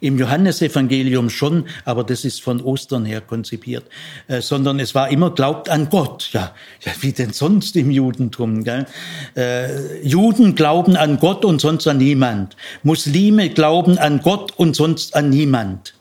Im 0.00 0.16
Johannesevangelium 0.16 1.28
schon, 1.28 1.66
aber 1.84 2.04
das 2.04 2.24
ist 2.24 2.40
von 2.40 2.60
Ostern 2.60 3.04
her 3.04 3.20
konzipiert, 3.20 3.84
äh, 4.28 4.40
sondern 4.40 4.78
es 4.78 4.94
war 4.94 5.10
immer 5.10 5.32
glaubt 5.32 5.68
an 5.68 5.88
Gott. 5.90 6.30
Ja, 6.32 6.52
wie 7.00 7.12
denn 7.12 7.32
sonst 7.32 7.74
im 7.74 7.90
Judentum? 7.90 8.62
Gell? 8.62 8.86
Äh, 9.36 10.06
Juden 10.06 10.54
glauben 10.54 10.96
an 10.96 11.18
Gott 11.18 11.44
und 11.44 11.60
sonst 11.60 11.88
an 11.88 11.98
niemand. 11.98 12.56
Muslime 12.84 13.50
glauben 13.50 13.98
an 13.98 14.20
Gott 14.22 14.52
und 14.56 14.76
sonst 14.76 15.16
an 15.16 15.30
niemand. 15.30 15.94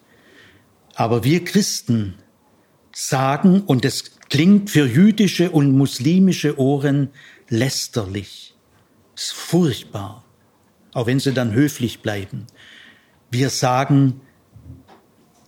Aber 0.99 1.23
wir 1.23 1.45
Christen 1.45 2.15
sagen, 2.91 3.61
und 3.61 3.85
es 3.85 4.19
klingt 4.27 4.69
für 4.69 4.85
jüdische 4.85 5.49
und 5.49 5.71
muslimische 5.71 6.59
Ohren 6.59 7.11
lästerlich, 7.47 8.53
ist 9.15 9.31
furchtbar, 9.31 10.25
auch 10.91 11.07
wenn 11.07 11.21
sie 11.21 11.31
dann 11.31 11.53
höflich 11.53 12.01
bleiben. 12.01 12.47
Wir 13.31 13.49
sagen, 13.49 14.19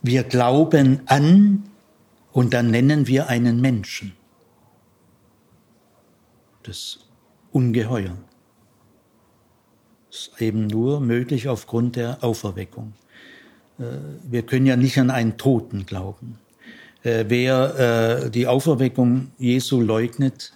wir 0.01 0.23
glauben 0.23 1.01
an 1.07 1.69
und 2.31 2.53
dann 2.53 2.71
nennen 2.71 3.07
wir 3.07 3.27
einen 3.27 3.59
Menschen. 3.59 4.13
Das 6.63 6.77
ist 6.77 7.09
ungeheuer. 7.51 8.15
Das 10.09 10.29
ist 10.29 10.41
eben 10.41 10.67
nur 10.67 11.01
möglich 11.01 11.49
aufgrund 11.49 11.97
der 11.97 12.23
Auferweckung. 12.23 12.93
Äh, 13.81 13.85
wir 14.29 14.43
können 14.43 14.65
ja 14.65 14.75
nicht 14.75 14.97
an 14.97 15.09
einen 15.09 15.37
Toten 15.37 15.85
glauben. 15.85 16.37
Äh, 17.03 17.25
wer 17.27 18.25
äh, 18.25 18.29
die 18.29 18.47
Auferweckung 18.47 19.31
Jesu 19.37 19.81
leugnet, 19.81 20.53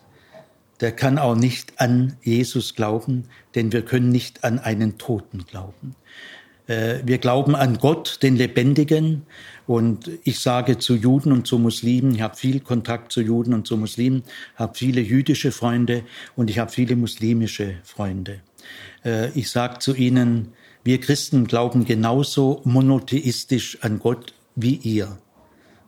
der 0.81 0.91
kann 0.91 1.17
auch 1.17 1.35
nicht 1.35 1.79
an 1.79 2.17
Jesus 2.21 2.75
glauben, 2.75 3.25
denn 3.55 3.71
wir 3.71 3.83
können 3.83 4.09
nicht 4.09 4.43
an 4.43 4.59
einen 4.59 4.97
Toten 4.97 5.45
glauben. 5.45 5.95
Wir 6.67 7.19
glauben 7.19 7.55
an 7.55 7.77
Gott, 7.77 8.23
den 8.23 8.35
Lebendigen. 8.35 9.21
Und 9.67 10.09
ich 10.23 10.39
sage 10.39 10.79
zu 10.79 10.95
Juden 10.95 11.31
und 11.31 11.45
zu 11.45 11.59
Muslimen, 11.59 12.15
ich 12.15 12.21
habe 12.21 12.35
viel 12.35 12.59
Kontakt 12.59 13.11
zu 13.11 13.21
Juden 13.21 13.53
und 13.53 13.67
zu 13.67 13.77
Muslimen, 13.77 14.23
habe 14.55 14.75
viele 14.75 14.99
jüdische 14.99 15.51
Freunde 15.51 16.01
und 16.35 16.49
ich 16.49 16.57
habe 16.57 16.71
viele 16.71 16.95
muslimische 16.95 17.75
Freunde. 17.83 18.39
Ich 19.35 19.51
sage 19.51 19.77
zu 19.77 19.93
ihnen, 19.93 20.53
wir 20.85 21.01
Christen 21.01 21.47
glauben 21.47 21.83
genauso 21.83 22.61
monotheistisch 22.63 23.79
an 23.81 23.97
Gott 23.97 24.35
wie 24.55 24.75
ihr. 24.75 25.17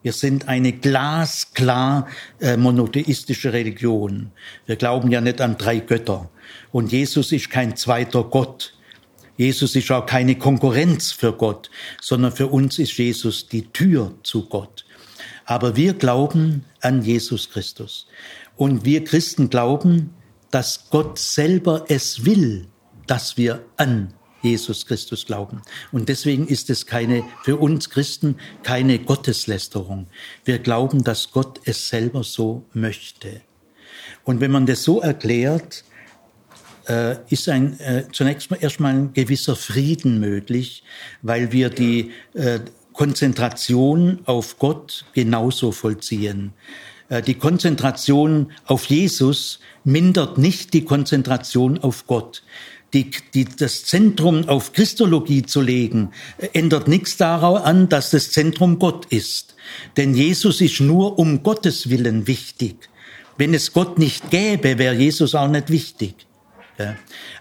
Wir 0.02 0.12
sind 0.12 0.48
eine 0.48 0.72
glasklar 0.72 2.08
äh, 2.40 2.56
monotheistische 2.56 3.52
Religion. 3.52 4.32
Wir 4.66 4.74
glauben 4.74 5.12
ja 5.12 5.20
nicht 5.20 5.40
an 5.40 5.56
drei 5.56 5.78
Götter. 5.78 6.28
Und 6.72 6.90
Jesus 6.90 7.30
ist 7.30 7.48
kein 7.48 7.76
zweiter 7.76 8.24
Gott. 8.24 8.74
Jesus 9.36 9.76
ist 9.76 9.88
auch 9.92 10.04
keine 10.04 10.34
Konkurrenz 10.34 11.12
für 11.12 11.32
Gott, 11.32 11.70
sondern 12.00 12.32
für 12.32 12.48
uns 12.48 12.80
ist 12.80 12.98
Jesus 12.98 13.46
die 13.46 13.68
Tür 13.68 14.14
zu 14.24 14.48
Gott. 14.48 14.84
Aber 15.44 15.76
wir 15.76 15.94
glauben 15.94 16.64
an 16.80 17.02
Jesus 17.02 17.50
Christus. 17.50 18.08
Und 18.56 18.84
wir 18.84 19.04
Christen 19.04 19.48
glauben, 19.48 20.10
dass 20.50 20.90
Gott 20.90 21.20
selber 21.20 21.84
es 21.86 22.24
will, 22.24 22.66
dass 23.06 23.36
wir 23.36 23.64
an 23.76 24.12
Jesus 24.42 24.86
Christus 24.86 25.26
glauben. 25.26 25.62
Und 25.92 26.08
deswegen 26.08 26.46
ist 26.46 26.70
es 26.70 26.86
keine, 26.86 27.24
für 27.42 27.56
uns 27.56 27.90
Christen 27.90 28.36
keine 28.62 28.98
Gotteslästerung. 28.98 30.06
Wir 30.44 30.58
glauben, 30.58 31.04
dass 31.04 31.30
Gott 31.30 31.60
es 31.64 31.88
selber 31.88 32.24
so 32.24 32.64
möchte. 32.72 33.40
Und 34.24 34.40
wenn 34.40 34.50
man 34.50 34.66
das 34.66 34.84
so 34.84 35.00
erklärt, 35.00 35.84
äh, 36.88 37.16
ist 37.28 37.48
ein, 37.48 37.78
äh, 37.80 38.04
zunächst 38.12 38.50
mal 38.50 38.58
erstmal 38.60 38.94
ein 38.94 39.12
gewisser 39.12 39.56
Frieden 39.56 40.20
möglich, 40.20 40.82
weil 41.22 41.52
wir 41.52 41.68
die 41.68 42.12
äh, 42.34 42.60
Konzentration 42.92 44.20
auf 44.24 44.58
Gott 44.58 45.04
genauso 45.12 45.70
vollziehen. 45.70 46.52
Die 47.26 47.36
Konzentration 47.36 48.52
auf 48.66 48.84
Jesus 48.86 49.60
mindert 49.82 50.36
nicht 50.36 50.74
die 50.74 50.84
Konzentration 50.84 51.78
auf 51.78 52.06
Gott. 52.06 52.42
Die, 52.94 53.10
die, 53.34 53.44
das 53.44 53.84
Zentrum 53.84 54.48
auf 54.48 54.72
Christologie 54.72 55.42
zu 55.42 55.60
legen, 55.60 56.10
ändert 56.54 56.88
nichts 56.88 57.18
daran, 57.18 57.90
dass 57.90 58.10
das 58.10 58.30
Zentrum 58.30 58.78
Gott 58.78 59.04
ist. 59.06 59.56
Denn 59.98 60.14
Jesus 60.14 60.62
ist 60.62 60.80
nur 60.80 61.18
um 61.18 61.42
Gottes 61.42 61.90
Willen 61.90 62.26
wichtig. 62.26 62.88
Wenn 63.36 63.52
es 63.52 63.72
Gott 63.74 63.98
nicht 63.98 64.30
gäbe, 64.30 64.78
wäre 64.78 64.94
Jesus 64.94 65.34
auch 65.34 65.48
nicht 65.48 65.70
wichtig. 65.70 66.14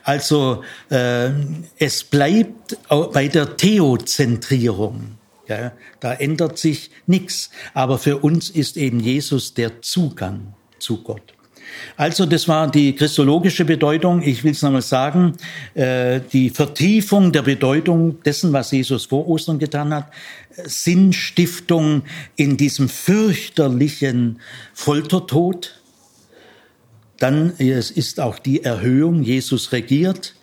Also 0.03 0.63
äh, 0.89 1.29
es 1.77 2.03
bleibt 2.03 2.77
bei 3.13 3.27
der 3.27 3.55
Theozentrierung. 3.57 5.17
Ja, 5.47 5.71
da 5.99 6.13
ändert 6.13 6.57
sich 6.57 6.91
nichts. 7.05 7.51
Aber 7.73 7.97
für 7.97 8.17
uns 8.17 8.49
ist 8.49 8.77
eben 8.77 8.99
Jesus 8.99 9.53
der 9.53 9.81
Zugang 9.81 10.53
zu 10.79 11.03
Gott. 11.03 11.33
Also 11.95 12.25
das 12.25 12.47
war 12.47 12.69
die 12.69 12.95
christologische 12.95 13.65
Bedeutung. 13.65 14.21
Ich 14.21 14.43
will 14.43 14.51
es 14.51 14.61
nochmal 14.61 14.81
sagen, 14.81 15.33
äh, 15.73 16.21
die 16.31 16.49
Vertiefung 16.49 17.31
der 17.31 17.41
Bedeutung 17.41 18.21
dessen, 18.23 18.53
was 18.53 18.71
Jesus 18.71 19.05
vor 19.05 19.27
Ostern 19.27 19.59
getan 19.59 19.93
hat, 19.93 20.11
Sinnstiftung 20.65 22.03
in 22.35 22.57
diesem 22.57 22.89
fürchterlichen 22.89 24.39
Foltertod, 24.73 25.79
dann 27.17 27.53
es 27.57 27.91
ist 27.91 28.19
auch 28.19 28.39
die 28.39 28.63
Erhöhung, 28.63 29.23
Jesus 29.23 29.71
regiert. 29.71 30.35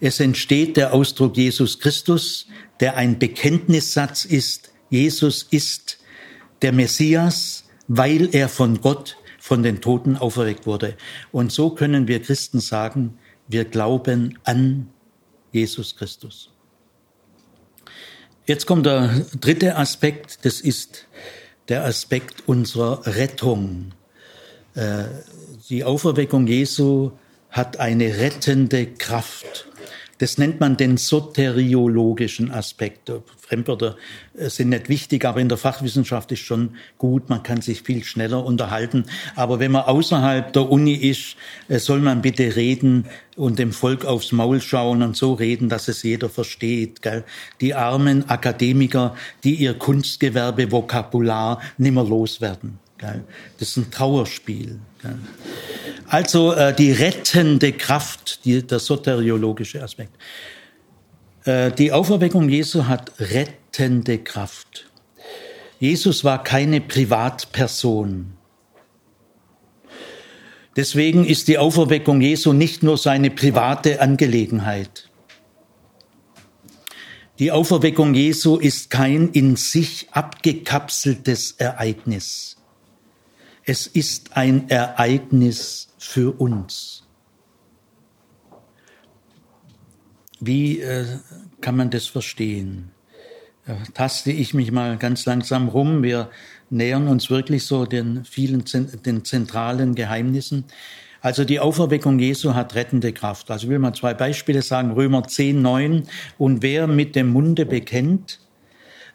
Es 0.00 0.20
entsteht 0.20 0.76
der 0.76 0.92
Ausdruck 0.92 1.36
Jesus 1.36 1.78
Christus, 1.80 2.46
der 2.80 2.96
ein 2.96 3.18
Bekenntnissatz 3.18 4.24
ist. 4.24 4.72
Jesus 4.90 5.46
ist 5.50 5.98
der 6.62 6.72
Messias, 6.72 7.64
weil 7.88 8.34
er 8.34 8.48
von 8.48 8.80
Gott, 8.80 9.16
von 9.44 9.62
den 9.62 9.82
Toten 9.82 10.16
auferweckt 10.16 10.66
wurde. 10.66 10.96
Und 11.30 11.52
so 11.52 11.68
können 11.68 12.08
wir 12.08 12.22
Christen 12.22 12.60
sagen, 12.60 13.18
wir 13.46 13.66
glauben 13.66 14.38
an 14.44 14.88
Jesus 15.52 15.96
Christus. 15.96 16.50
Jetzt 18.46 18.64
kommt 18.64 18.86
der 18.86 19.26
dritte 19.38 19.76
Aspekt, 19.76 20.46
das 20.46 20.62
ist 20.62 21.06
der 21.68 21.84
Aspekt 21.84 22.44
unserer 22.48 23.06
Rettung. 23.06 23.92
Äh, 24.72 25.04
die 25.68 25.84
Auferweckung 25.84 26.46
Jesu 26.46 27.10
hat 27.50 27.78
eine 27.78 28.16
rettende 28.16 28.86
Kraft. 28.86 29.66
Das 30.18 30.38
nennt 30.38 30.60
man 30.60 30.76
den 30.76 30.96
soteriologischen 30.96 32.50
Aspekt. 32.50 33.10
Fremdwörter 33.36 33.96
äh, 34.36 34.48
sind 34.48 34.70
nicht 34.70 34.88
wichtig, 34.88 35.24
aber 35.24 35.40
in 35.40 35.48
der 35.48 35.58
Fachwissenschaft 35.58 36.30
ist 36.32 36.40
schon 36.40 36.76
gut. 36.98 37.28
Man 37.28 37.42
kann 37.42 37.60
sich 37.60 37.82
viel 37.82 38.04
schneller 38.04 38.44
unterhalten. 38.44 39.06
Aber 39.34 39.58
wenn 39.58 39.72
man 39.72 39.82
außerhalb 39.82 40.52
der 40.52 40.70
Uni 40.70 40.94
ist, 40.94 41.36
äh, 41.68 41.78
soll 41.78 42.00
man 42.00 42.22
bitte 42.22 42.56
reden 42.56 43.06
und 43.36 43.58
dem 43.58 43.72
Volk 43.72 44.04
aufs 44.04 44.32
Maul 44.32 44.60
schauen 44.60 45.02
und 45.02 45.16
so 45.16 45.34
reden, 45.34 45.68
dass 45.68 45.88
es 45.88 46.02
jeder 46.02 46.28
versteht. 46.28 47.02
Gell? 47.02 47.24
Die 47.60 47.74
armen 47.74 48.28
Akademiker, 48.28 49.16
die 49.42 49.54
ihr 49.54 49.74
Kunstgewerbe-Vokabular 49.74 51.60
nimmer 51.76 52.04
loswerden. 52.04 52.83
Das 53.58 53.68
ist 53.68 53.76
ein 53.76 53.90
Trauerspiel. 53.90 54.78
Also 56.08 56.52
äh, 56.52 56.74
die 56.74 56.92
rettende 56.92 57.72
Kraft, 57.72 58.44
die, 58.44 58.66
der 58.66 58.78
soteriologische 58.78 59.82
Aspekt. 59.82 60.12
Äh, 61.44 61.72
die 61.72 61.92
Auferweckung 61.92 62.48
Jesu 62.48 62.86
hat 62.86 63.12
rettende 63.18 64.18
Kraft. 64.18 64.86
Jesus 65.78 66.24
war 66.24 66.42
keine 66.42 66.80
Privatperson. 66.80 68.34
Deswegen 70.76 71.24
ist 71.24 71.48
die 71.48 71.58
Auferweckung 71.58 72.20
Jesu 72.20 72.52
nicht 72.52 72.82
nur 72.82 72.98
seine 72.98 73.30
private 73.30 74.00
Angelegenheit. 74.00 75.08
Die 77.38 77.52
Auferweckung 77.52 78.14
Jesu 78.14 78.56
ist 78.56 78.90
kein 78.90 79.28
in 79.30 79.56
sich 79.56 80.08
abgekapseltes 80.12 81.52
Ereignis. 81.58 82.53
Es 83.66 83.86
ist 83.86 84.36
ein 84.36 84.68
Ereignis 84.68 85.88
für 85.98 86.38
uns. 86.38 87.04
Wie 90.40 90.80
äh, 90.80 91.06
kann 91.60 91.76
man 91.76 91.90
das 91.90 92.06
verstehen? 92.06 92.90
Taste 93.94 94.30
ich 94.30 94.52
mich 94.52 94.70
mal 94.72 94.98
ganz 94.98 95.24
langsam 95.24 95.68
rum. 95.68 96.02
Wir 96.02 96.28
nähern 96.68 97.08
uns 97.08 97.30
wirklich 97.30 97.64
so 97.64 97.86
den 97.86 98.26
vielen, 98.26 98.64
den 99.06 99.24
zentralen 99.24 99.94
Geheimnissen. 99.94 100.64
Also 101.22 101.46
die 101.46 101.60
Auferweckung 101.60 102.18
Jesu 102.18 102.52
hat 102.52 102.74
rettende 102.74 103.14
Kraft. 103.14 103.50
Also 103.50 103.64
ich 103.64 103.70
will 103.70 103.78
mal 103.78 103.94
zwei 103.94 104.12
Beispiele 104.12 104.60
sagen. 104.60 104.90
Römer 104.90 105.26
10, 105.26 105.62
9. 105.62 106.06
Und 106.36 106.62
wer 106.62 106.86
mit 106.86 107.16
dem 107.16 107.32
Munde 107.32 107.64
bekennt, 107.64 108.40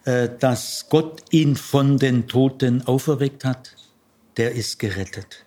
äh, 0.05 0.29
dass 0.39 0.87
Gott 0.89 1.21
ihn 1.29 1.55
von 1.55 1.97
den 1.97 2.27
Toten 2.27 2.81
auferweckt 2.87 3.45
hat, 3.45 3.75
der 4.39 4.53
ist 4.53 4.79
gerettet. 4.79 5.45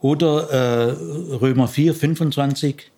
Oder 0.00 0.50
äh, 0.50 1.34
Römer 1.36 1.68
4, 1.68 1.94
25. 1.94 2.92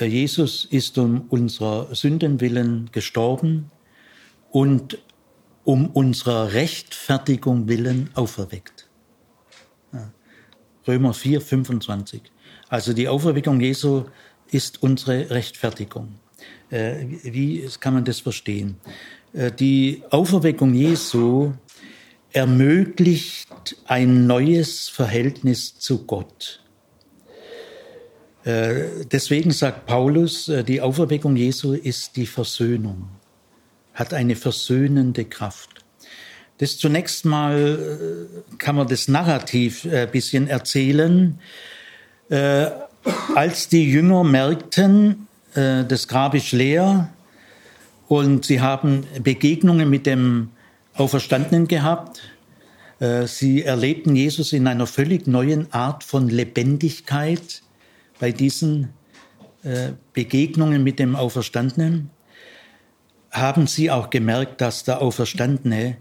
Jesus 0.00 0.64
ist 0.64 0.98
um 0.98 1.26
unserer 1.28 1.94
Sünden 1.94 2.40
willen 2.40 2.90
gestorben 2.92 3.70
und 4.50 4.98
um 5.64 5.86
unserer 5.90 6.52
Rechtfertigung 6.52 7.68
willen 7.68 8.10
auferweckt. 8.14 8.88
Römer 10.86 11.12
4, 11.12 11.40
25. 11.40 12.22
Also 12.68 12.92
die 12.92 13.08
Auferweckung 13.08 13.60
Jesu 13.60 14.04
ist 14.50 14.82
unsere 14.82 15.30
Rechtfertigung. 15.30 16.14
Äh, 16.70 17.06
wie 17.22 17.68
kann 17.80 17.94
man 17.94 18.04
das 18.04 18.20
verstehen? 18.20 18.76
Äh, 19.32 19.52
die 19.52 20.02
Auferweckung 20.10 20.74
Jesu 20.74 21.52
ermöglicht 22.32 23.76
ein 23.86 24.26
neues 24.26 24.88
Verhältnis 24.88 25.78
zu 25.78 26.04
Gott. 26.06 26.60
Äh, 28.46 29.04
deswegen 29.10 29.50
sagt 29.50 29.86
Paulus, 29.86 30.48
äh, 30.48 30.62
die 30.62 30.80
Auferweckung 30.80 31.34
Jesu 31.34 31.72
ist 31.72 32.14
die 32.14 32.26
Versöhnung, 32.26 33.08
hat 33.92 34.14
eine 34.14 34.36
versöhnende 34.36 35.24
Kraft. 35.24 35.84
Das 36.58 36.78
zunächst 36.78 37.24
mal 37.24 38.28
äh, 38.30 38.56
kann 38.58 38.76
man 38.76 38.86
das 38.86 39.08
Narrativ 39.08 39.84
ein 39.84 40.10
bisschen 40.10 40.48
erzählen. 40.48 41.38
Als 43.36 43.68
die 43.68 43.88
Jünger 43.88 44.24
merkten, 44.24 45.28
das 45.54 46.08
Grab 46.08 46.34
ist 46.34 46.50
leer 46.50 47.08
und 48.08 48.44
sie 48.44 48.60
haben 48.60 49.06
Begegnungen 49.22 49.88
mit 49.88 50.06
dem 50.06 50.50
Auferstandenen 50.96 51.68
gehabt, 51.68 52.22
sie 53.26 53.62
erlebten 53.62 54.16
Jesus 54.16 54.54
in 54.54 54.66
einer 54.66 54.86
völlig 54.86 55.26
neuen 55.26 55.70
Art 55.72 56.02
von 56.02 56.28
Lebendigkeit, 56.30 57.62
bei 58.18 58.32
diesen 58.32 58.94
äh, 59.62 59.92
Begegnungen 60.12 60.82
mit 60.82 60.98
dem 60.98 61.16
Auferstandenen 61.16 62.10
haben 63.30 63.66
Sie 63.66 63.90
auch 63.90 64.10
gemerkt, 64.10 64.60
dass 64.60 64.84
der 64.84 65.02
Auferstandene, 65.02 65.98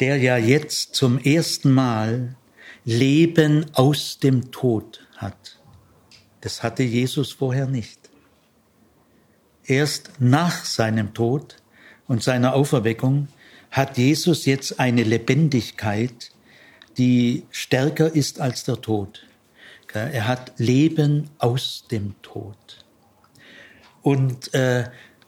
der 0.00 0.18
ja 0.18 0.36
jetzt 0.36 0.94
zum 0.94 1.18
ersten 1.18 1.72
Mal 1.72 2.36
Leben 2.84 3.66
aus 3.72 4.18
dem 4.18 4.50
Tod 4.50 5.06
hat, 5.16 5.58
das 6.42 6.62
hatte 6.62 6.82
Jesus 6.82 7.32
vorher 7.32 7.66
nicht. 7.66 8.10
Erst 9.64 10.10
nach 10.18 10.64
seinem 10.66 11.14
Tod 11.14 11.56
und 12.06 12.22
seiner 12.22 12.54
Auferweckung 12.54 13.28
hat 13.74 13.98
Jesus 13.98 14.46
jetzt 14.46 14.78
eine 14.78 15.02
Lebendigkeit, 15.02 16.30
die 16.96 17.42
stärker 17.50 18.14
ist 18.14 18.40
als 18.40 18.62
der 18.62 18.80
Tod. 18.80 19.26
Er 19.92 20.28
hat 20.28 20.52
Leben 20.58 21.28
aus 21.38 21.84
dem 21.90 22.14
Tod. 22.22 22.84
Und 24.00 24.54
äh, 24.54 24.84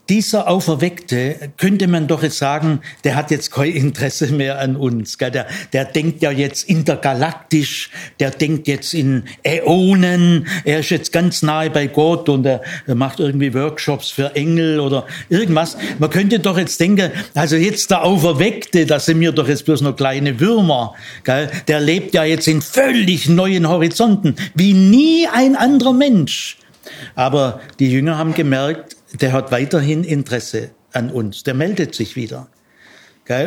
dieser 0.08 0.48
Auferweckte, 0.48 1.50
könnte 1.56 1.88
man 1.88 2.06
doch 2.06 2.22
jetzt 2.22 2.38
sagen, 2.38 2.80
der 3.04 3.16
hat 3.16 3.30
jetzt 3.30 3.50
kein 3.50 3.72
Interesse 3.72 4.28
mehr 4.28 4.60
an 4.60 4.76
uns. 4.76 5.16
Der, 5.18 5.46
der 5.72 5.84
denkt 5.84 6.22
ja 6.22 6.30
jetzt 6.30 6.68
intergalaktisch, 6.68 7.90
der 8.20 8.30
denkt 8.30 8.68
jetzt 8.68 8.94
in 8.94 9.24
Äonen, 9.42 10.46
er 10.64 10.80
ist 10.80 10.90
jetzt 10.90 11.12
ganz 11.12 11.42
nahe 11.42 11.70
bei 11.70 11.88
Gott 11.88 12.28
und 12.28 12.46
er, 12.46 12.62
er 12.86 12.94
macht 12.94 13.20
irgendwie 13.20 13.52
Workshops 13.54 14.10
für 14.10 14.34
Engel 14.36 14.80
oder 14.80 15.06
irgendwas. 15.28 15.76
Man 15.98 16.10
könnte 16.10 16.38
doch 16.38 16.58
jetzt 16.58 16.78
denken, 16.80 17.10
also 17.34 17.56
jetzt 17.56 17.90
der 17.90 18.04
Auferweckte, 18.04 18.86
das 18.86 19.06
sind 19.06 19.18
mir 19.18 19.32
doch 19.32 19.48
jetzt 19.48 19.64
bloß 19.64 19.80
noch 19.80 19.96
kleine 19.96 20.38
Würmer. 20.38 20.94
Der 21.26 21.80
lebt 21.80 22.14
ja 22.14 22.24
jetzt 22.24 22.46
in 22.46 22.62
völlig 22.62 23.28
neuen 23.28 23.68
Horizonten, 23.68 24.36
wie 24.54 24.72
nie 24.72 25.26
ein 25.32 25.56
anderer 25.56 25.92
Mensch. 25.92 26.58
Aber 27.14 27.60
die 27.78 27.90
Jünger 27.90 28.18
haben 28.18 28.34
gemerkt, 28.34 28.95
der 29.22 29.32
hat 29.32 29.52
weiterhin 29.52 30.04
Interesse 30.04 30.70
an 30.92 31.10
uns, 31.10 31.42
der 31.42 31.54
meldet 31.54 31.94
sich 31.94 32.16
wieder. 32.16 32.48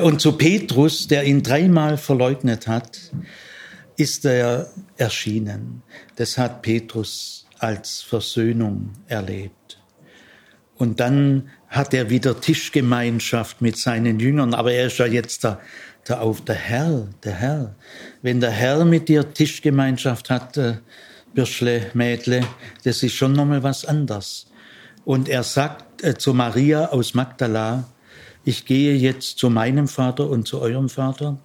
Und 0.03 0.19
zu 0.19 0.34
Petrus, 0.34 1.08
der 1.08 1.23
ihn 1.23 1.41
dreimal 1.41 1.97
verleugnet 1.97 2.67
hat, 2.67 2.99
ist 3.95 4.25
er 4.25 4.69
erschienen. 4.97 5.84
Das 6.15 6.38
hat 6.38 6.62
Petrus 6.62 7.45
als 7.60 8.01
Versöhnung 8.01 8.91
erlebt. 9.08 9.79
Und 10.75 10.99
dann 10.99 11.49
hat 11.67 11.93
er 11.93 12.10
wieder 12.10 12.39
Tischgemeinschaft 12.39 13.62
mit 13.62 13.77
seinen 13.77 14.19
Jüngern, 14.19 14.53
aber 14.53 14.71
er 14.71 14.88
ist 14.88 14.97
ja 14.97 15.05
jetzt 15.05 15.43
der, 15.43 15.60
der, 16.08 16.21
auf 16.21 16.41
der 16.41 16.55
Herr, 16.55 17.08
der 17.23 17.34
Herr. 17.34 17.75
Wenn 18.21 18.39
der 18.39 18.51
Herr 18.51 18.86
mit 18.86 19.10
dir 19.10 19.34
Tischgemeinschaft 19.34 20.29
hat, 20.29 20.58
äh, 20.58 20.77
Birschle, 21.34 21.91
Mädle, 21.93 22.41
das 22.84 23.03
ist 23.03 23.13
schon 23.13 23.34
nochmal 23.34 23.62
was 23.62 23.86
anderes. 23.86 24.48
Und 25.05 25.29
er 25.29 25.43
sagt 25.43 26.03
äh, 26.03 26.17
zu 26.17 26.33
Maria 26.33 26.88
aus 26.88 27.13
Magdala, 27.13 27.85
ich 28.43 28.65
gehe 28.65 28.95
jetzt 28.95 29.38
zu 29.38 29.49
meinem 29.49 29.88
Vater 29.88 30.29
und 30.29 30.47
zu 30.47 30.59
eurem 30.59 30.89
Vater. 30.89 31.38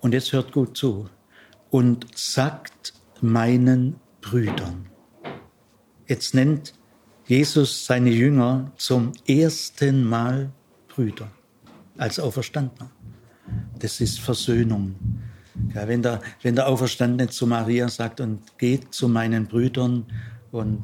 Und 0.00 0.14
jetzt 0.14 0.32
hört 0.32 0.52
gut 0.52 0.76
zu. 0.76 1.08
Und 1.70 2.06
sagt 2.14 2.94
meinen 3.20 3.96
Brüdern. 4.20 4.86
Jetzt 6.06 6.34
nennt 6.34 6.74
Jesus 7.26 7.86
seine 7.86 8.10
Jünger 8.10 8.72
zum 8.76 9.12
ersten 9.26 10.04
Mal 10.04 10.50
Brüder 10.88 11.30
als 11.96 12.18
Auferstandener. 12.20 12.90
Das 13.78 14.00
ist 14.00 14.20
Versöhnung. 14.20 14.94
Ja, 15.74 15.86
wenn, 15.86 16.02
der, 16.02 16.20
wenn 16.42 16.54
der 16.54 16.68
Auferstandene 16.68 17.30
zu 17.30 17.46
Maria 17.46 17.88
sagt 17.88 18.20
und 18.20 18.40
geht 18.58 18.94
zu 18.94 19.08
meinen 19.08 19.46
Brüdern 19.46 20.06
und 20.52 20.82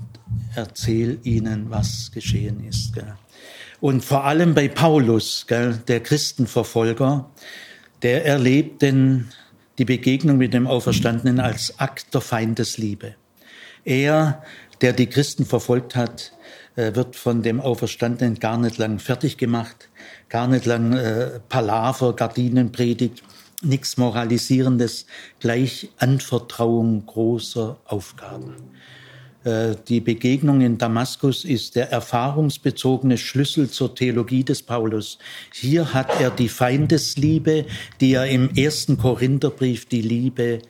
erzähl 0.57 1.20
ihnen, 1.22 1.70
was 1.70 2.11
geschehen 2.12 2.66
ist. 2.66 2.94
Gell. 2.94 3.14
Und 3.81 4.04
vor 4.04 4.24
allem 4.24 4.54
bei 4.54 4.66
Paulus, 4.66 5.44
gell, 5.46 5.78
der 5.87 6.00
Christenverfolger, 6.00 7.31
der 8.02 8.24
erlebt 8.24 8.83
denn 8.83 9.28
die 9.78 9.85
Begegnung 9.85 10.38
mit 10.38 10.54
dem 10.54 10.66
Auferstandenen 10.66 11.38
als 11.38 11.78
Akt 11.78 12.12
der 12.12 12.20
Feindesliebe. 12.20 13.14
Er, 13.85 14.42
der 14.81 14.92
die 14.92 15.07
Christen 15.07 15.44
verfolgt 15.44 15.94
hat, 15.94 16.33
äh, 16.74 16.94
wird 16.94 17.14
von 17.14 17.42
dem 17.42 17.61
Auferstandenen 17.61 18.40
gar 18.40 18.59
nicht 18.59 18.78
lang 18.78 18.98
fertig 18.98 19.37
gemacht, 19.37 19.88
gar 20.28 20.48
nicht 20.48 20.66
lang 20.66 20.94
äh, 20.94 21.40
Palaver, 21.48 22.16
Gardinenpredigt, 22.16 23.22
nichts 23.62 23.96
Moralisierendes, 23.96 25.07
gleich 25.38 25.90
Anvertrauung 25.98 27.07
großer 27.07 27.78
Aufgaben. 27.85 28.57
Äh, 29.44 29.77
die 29.88 30.01
Begegnung 30.01 30.61
in 30.61 30.79
Damaskus 30.79 31.44
ist 31.44 31.77
der 31.77 31.90
erfahrungsbezogene 31.90 33.18
Schlüssel 33.18 33.70
zur 33.70 33.94
Theologie 33.94 34.44
des 34.44 34.62
Paulus. 34.62 35.18
Hier 35.53 35.94
hat 35.94 36.20
er 36.20 36.31
die 36.31 36.48
Feindesliebe, 36.48 37.66
die 38.01 38.14
er 38.14 38.27
im 38.27 38.55
ersten 38.55 38.98
Korintherbrief, 38.98 39.87
die 39.87 40.03
Liebe 40.03 40.61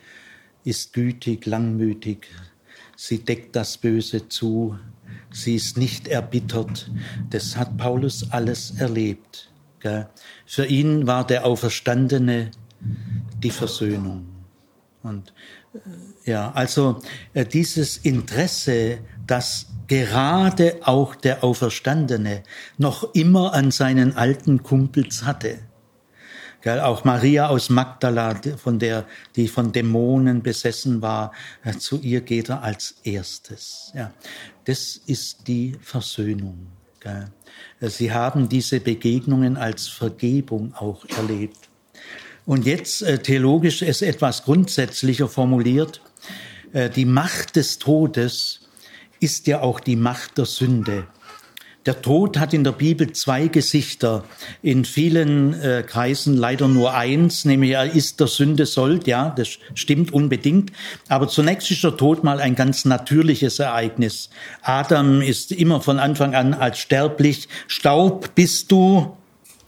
ist 0.63 0.93
gütig, 0.93 1.45
langmütig. 1.45 2.27
Sie 2.95 3.19
deckt 3.19 3.55
das 3.55 3.77
Böse 3.77 4.27
zu. 4.27 4.77
Sie 5.31 5.55
ist 5.55 5.77
nicht 5.77 6.07
erbittert. 6.07 6.91
Das 7.29 7.55
hat 7.55 7.77
Paulus 7.77 8.29
alles 8.31 8.71
erlebt. 8.77 9.49
Für 10.45 10.65
ihn 10.65 11.07
war 11.07 11.25
der 11.25 11.45
Auferstandene 11.45 12.51
die 13.41 13.51
Versöhnung. 13.51 14.25
Und 15.01 15.33
ja, 16.29 16.51
also 16.51 17.01
äh, 17.33 17.43
dieses 17.43 17.97
Interesse, 17.97 18.99
das 19.25 19.65
gerade 19.87 20.77
auch 20.83 21.15
der 21.15 21.43
Auferstandene 21.43 22.43
noch 22.77 23.15
immer 23.15 23.53
an 23.55 23.71
seinen 23.71 24.15
alten 24.15 24.61
Kumpels 24.61 25.23
hatte. 25.23 25.57
Auch 26.65 27.03
Maria 27.03 27.47
aus 27.47 27.69
Magdala, 27.69 28.39
von 28.57 28.77
der, 28.77 29.05
die 29.35 29.47
von 29.47 29.71
Dämonen 29.71 30.43
besessen 30.43 31.01
war, 31.01 31.31
äh, 31.63 31.73
zu 31.73 31.99
ihr 31.99 32.21
geht 32.21 32.49
er 32.49 32.61
als 32.61 32.95
erstes. 33.03 33.91
Ja, 33.95 34.11
das 34.65 34.97
ist 35.07 35.47
die 35.47 35.77
Versöhnung. 35.81 36.67
Sie 37.79 38.11
haben 38.11 38.49
diese 38.49 38.81
Begegnungen 38.81 39.57
als 39.57 39.87
Vergebung 39.87 40.73
auch 40.75 41.05
erlebt. 41.17 41.69
Und 42.45 42.65
jetzt 42.65 43.03
äh, 43.03 43.19
theologisch 43.19 43.83
ist 43.83 44.01
etwas 44.01 44.43
grundsätzlicher 44.43 45.27
formuliert. 45.27 46.01
Äh, 46.73 46.89
die 46.89 47.05
Macht 47.05 47.55
des 47.55 47.79
Todes 47.79 48.61
ist 49.19 49.47
ja 49.47 49.61
auch 49.61 49.79
die 49.79 49.95
Macht 49.95 50.37
der 50.37 50.45
Sünde. 50.45 51.07
Der 51.85 52.01
Tod 52.01 52.37
hat 52.37 52.53
in 52.53 52.65
der 52.65 52.73
Bibel 52.73 53.13
zwei 53.13 53.47
Gesichter, 53.47 54.25
in 54.61 54.83
vielen 54.83 55.59
äh, 55.59 55.83
Kreisen 55.87 56.35
leider 56.35 56.67
nur 56.67 56.93
eins, 56.93 57.45
nämlich 57.45 57.71
er 57.71 57.95
ist 57.95 58.19
der 58.19 58.27
Sünde 58.27 58.65
sollt, 58.65 59.07
ja, 59.07 59.29
das 59.29 59.57
stimmt 59.73 60.13
unbedingt. 60.13 60.71
Aber 61.07 61.29
zunächst 61.29 61.71
ist 61.71 61.83
der 61.83 61.95
Tod 61.95 62.23
mal 62.23 62.41
ein 62.41 62.55
ganz 62.55 62.83
natürliches 62.83 63.59
Ereignis. 63.59 64.29
Adam 64.61 65.21
ist 65.21 65.53
immer 65.53 65.81
von 65.81 65.99
Anfang 65.99 66.35
an 66.35 66.53
als 66.53 66.79
sterblich. 66.79 67.47
Staub 67.67 68.35
bist 68.35 68.71
du, 68.71 69.17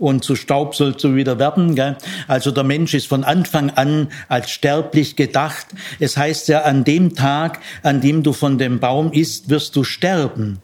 und 0.02 0.24
zu 0.24 0.36
Staub 0.36 0.76
sollst 0.76 1.04
du 1.04 1.16
wieder 1.16 1.38
werden. 1.38 1.76
Gell? 1.76 1.95
Also 2.28 2.52
der 2.52 2.64
Mensch 2.64 2.93
ist 2.93 3.08
von 3.08 3.24
Anfang 3.24 3.70
an 3.70 4.10
als 4.28 4.49
sterblich 4.49 5.16
gedacht. 5.16 5.68
Es 5.99 6.18
heißt 6.18 6.47
ja, 6.47 6.64
an 6.64 6.84
dem 6.84 7.16
Tag, 7.16 7.60
an 7.84 8.02
dem 8.02 8.24
du 8.24 8.34
von 8.34 8.58
dem 8.58 8.80
Baum 8.80 9.12
isst, 9.12 9.49
wirst 9.49 9.76
du 9.76 9.84
sterben. 9.84 10.60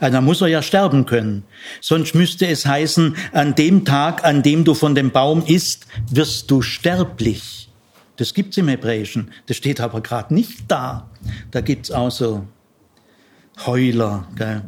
Ja, 0.00 0.10
dann 0.10 0.24
muss 0.24 0.42
er 0.42 0.48
ja 0.48 0.62
sterben 0.62 1.06
können. 1.06 1.44
Sonst 1.80 2.14
müsste 2.14 2.46
es 2.48 2.66
heißen, 2.66 3.16
an 3.32 3.54
dem 3.54 3.84
Tag, 3.84 4.24
an 4.24 4.42
dem 4.42 4.64
du 4.64 4.74
von 4.74 4.94
dem 4.94 5.10
Baum 5.10 5.44
isst, 5.46 5.86
wirst 6.10 6.50
du 6.50 6.60
sterblich. 6.60 7.70
Das 8.16 8.34
gibt's 8.34 8.56
im 8.56 8.68
Hebräischen. 8.68 9.30
Das 9.46 9.56
steht 9.56 9.80
aber 9.80 10.00
gerade 10.00 10.34
nicht 10.34 10.64
da. 10.68 11.08
Da 11.50 11.60
gibt's 11.60 11.90
auch 11.90 12.10
so 12.10 12.46
Heuler. 13.64 14.28
Gell? 14.36 14.62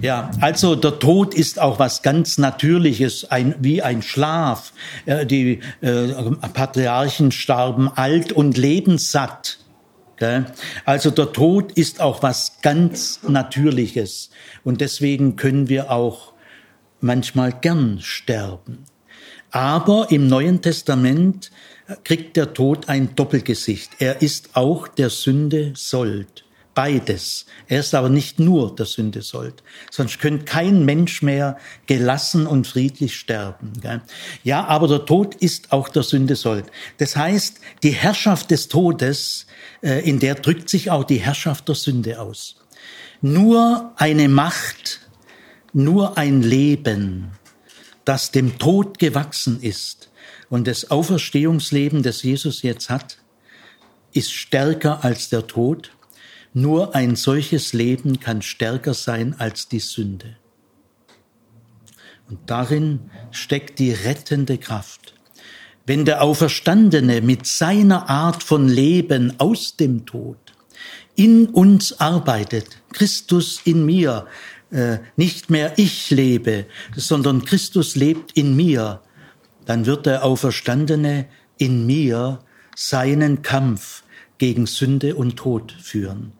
Ja, 0.00 0.30
also 0.40 0.76
der 0.76 0.98
Tod 0.98 1.34
ist 1.34 1.60
auch 1.60 1.78
was 1.78 2.02
ganz 2.02 2.38
Natürliches, 2.38 3.30
ein, 3.30 3.54
wie 3.60 3.82
ein 3.82 4.02
Schlaf. 4.02 4.72
Die 5.06 5.60
äh, 5.80 6.08
Patriarchen 6.52 7.32
starben 7.32 7.88
alt 7.88 8.32
und 8.32 8.56
lebenssatt. 8.56 9.58
Also 10.84 11.10
der 11.10 11.32
Tod 11.32 11.72
ist 11.72 12.00
auch 12.00 12.22
was 12.22 12.58
ganz 12.62 13.20
Natürliches 13.26 14.30
und 14.62 14.80
deswegen 14.80 15.34
können 15.34 15.68
wir 15.68 15.90
auch 15.90 16.32
manchmal 17.00 17.52
gern 17.52 17.98
sterben. 18.00 18.84
Aber 19.50 20.06
im 20.10 20.28
Neuen 20.28 20.62
Testament 20.62 21.50
kriegt 22.04 22.36
der 22.36 22.54
Tod 22.54 22.88
ein 22.88 23.16
Doppelgesicht. 23.16 23.90
Er 23.98 24.22
ist 24.22 24.50
auch 24.54 24.86
der 24.86 25.10
Sünde 25.10 25.72
Sold. 25.74 26.41
Beides. 26.74 27.44
Er 27.68 27.80
ist 27.80 27.94
aber 27.94 28.08
nicht 28.08 28.38
nur 28.38 28.74
der 28.74 28.86
Sünde 28.86 29.20
Sold. 29.20 29.62
Sonst 29.90 30.18
könnte 30.20 30.46
kein 30.46 30.84
Mensch 30.84 31.20
mehr 31.20 31.58
gelassen 31.86 32.46
und 32.46 32.66
friedlich 32.66 33.16
sterben. 33.16 33.72
Ja, 34.42 34.64
aber 34.64 34.88
der 34.88 35.04
Tod 35.04 35.34
ist 35.34 35.72
auch 35.72 35.90
der 35.90 36.02
Sünde 36.02 36.34
Sold. 36.34 36.66
Das 36.96 37.14
heißt, 37.14 37.60
die 37.82 37.90
Herrschaft 37.90 38.50
des 38.50 38.68
Todes 38.68 39.46
äh, 39.82 40.08
in 40.08 40.18
der 40.18 40.34
drückt 40.36 40.70
sich 40.70 40.90
auch 40.90 41.04
die 41.04 41.18
Herrschaft 41.18 41.68
der 41.68 41.74
Sünde 41.74 42.20
aus. 42.20 42.56
Nur 43.20 43.92
eine 43.96 44.28
Macht, 44.28 45.00
nur 45.72 46.16
ein 46.16 46.42
Leben, 46.42 47.32
das 48.04 48.30
dem 48.30 48.58
Tod 48.58 48.98
gewachsen 48.98 49.60
ist 49.60 50.10
und 50.48 50.66
das 50.66 50.90
Auferstehungsleben, 50.90 52.02
das 52.02 52.22
Jesus 52.22 52.62
jetzt 52.62 52.90
hat, 52.90 53.18
ist 54.12 54.32
stärker 54.32 55.04
als 55.04 55.28
der 55.28 55.46
Tod. 55.46 55.92
Nur 56.54 56.94
ein 56.94 57.16
solches 57.16 57.72
Leben 57.72 58.20
kann 58.20 58.42
stärker 58.42 58.94
sein 58.94 59.34
als 59.38 59.68
die 59.68 59.80
Sünde. 59.80 60.36
Und 62.28 62.38
darin 62.46 63.10
steckt 63.30 63.78
die 63.78 63.92
rettende 63.92 64.58
Kraft. 64.58 65.14
Wenn 65.86 66.04
der 66.04 66.22
Auferstandene 66.22 67.20
mit 67.22 67.46
seiner 67.46 68.08
Art 68.08 68.42
von 68.42 68.68
Leben 68.68 69.34
aus 69.38 69.76
dem 69.76 70.06
Tod 70.06 70.38
in 71.16 71.46
uns 71.46 72.00
arbeitet, 72.00 72.78
Christus 72.92 73.60
in 73.64 73.84
mir, 73.84 74.26
äh, 74.70 74.98
nicht 75.16 75.50
mehr 75.50 75.74
ich 75.76 76.10
lebe, 76.10 76.66
sondern 76.96 77.44
Christus 77.44 77.96
lebt 77.96 78.32
in 78.32 78.54
mir, 78.54 79.02
dann 79.66 79.86
wird 79.86 80.06
der 80.06 80.24
Auferstandene 80.24 81.26
in 81.58 81.86
mir 81.86 82.40
seinen 82.76 83.42
Kampf 83.42 84.04
gegen 84.38 84.66
Sünde 84.66 85.14
und 85.14 85.36
Tod 85.36 85.72
führen. 85.72 86.32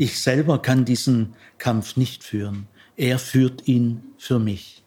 Ich 0.00 0.18
selber 0.18 0.62
kann 0.62 0.86
diesen 0.86 1.34
Kampf 1.58 1.98
nicht 1.98 2.24
führen. 2.24 2.68
Er 2.96 3.18
führt 3.18 3.68
ihn 3.68 4.00
für 4.16 4.38
mich. 4.38 4.82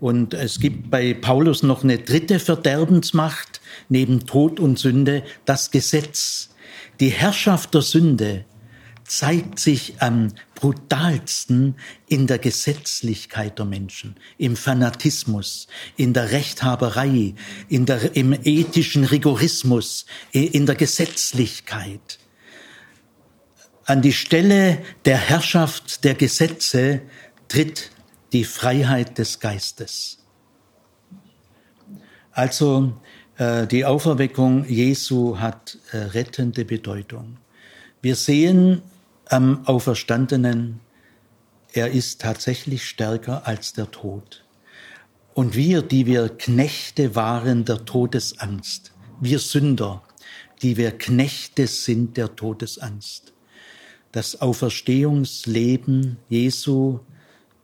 Und 0.00 0.32
es 0.32 0.58
gibt 0.58 0.90
bei 0.90 1.12
Paulus 1.12 1.62
noch 1.62 1.84
eine 1.84 1.98
dritte 1.98 2.38
Verderbensmacht 2.38 3.60
neben 3.90 4.24
Tod 4.24 4.58
und 4.58 4.78
Sünde, 4.78 5.22
das 5.44 5.70
Gesetz. 5.70 6.48
Die 6.98 7.10
Herrschaft 7.10 7.74
der 7.74 7.82
Sünde 7.82 8.46
zeigt 9.04 9.58
sich 9.58 10.00
am 10.00 10.28
brutalsten 10.54 11.74
in 12.08 12.26
der 12.26 12.38
Gesetzlichkeit 12.38 13.58
der 13.58 13.66
Menschen, 13.66 14.16
im 14.38 14.56
Fanatismus, 14.56 15.66
in 15.98 16.14
der 16.14 16.30
Rechthaberei, 16.32 17.34
in 17.68 17.84
der, 17.84 18.16
im 18.16 18.32
ethischen 18.32 19.04
Rigorismus, 19.04 20.06
in 20.32 20.64
der 20.64 20.76
Gesetzlichkeit. 20.76 22.18
An 23.84 24.00
die 24.00 24.12
Stelle 24.12 24.78
der 25.04 25.16
Herrschaft 25.16 26.04
der 26.04 26.14
Gesetze 26.14 27.02
tritt 27.48 27.90
die 28.32 28.44
Freiheit 28.44 29.18
des 29.18 29.40
Geistes. 29.40 30.18
Also 32.30 32.92
äh, 33.36 33.66
die 33.66 33.84
Auferweckung 33.84 34.64
Jesu 34.64 35.38
hat 35.38 35.78
äh, 35.90 35.98
rettende 35.98 36.64
Bedeutung. 36.64 37.38
Wir 38.00 38.16
sehen 38.16 38.82
am 39.26 39.66
Auferstandenen, 39.66 40.80
er 41.72 41.90
ist 41.90 42.20
tatsächlich 42.20 42.84
stärker 42.86 43.46
als 43.46 43.72
der 43.72 43.90
Tod. 43.90 44.44
Und 45.34 45.56
wir, 45.56 45.82
die 45.82 46.06
wir 46.06 46.28
Knechte 46.28 47.16
waren 47.16 47.64
der 47.64 47.84
Todesangst, 47.84 48.92
wir 49.20 49.38
Sünder, 49.38 50.02
die 50.60 50.76
wir 50.76 50.96
Knechte 50.96 51.66
sind 51.66 52.16
der 52.16 52.36
Todesangst. 52.36 53.31
Das 54.12 54.40
Auferstehungsleben 54.40 56.18
Jesu 56.28 57.00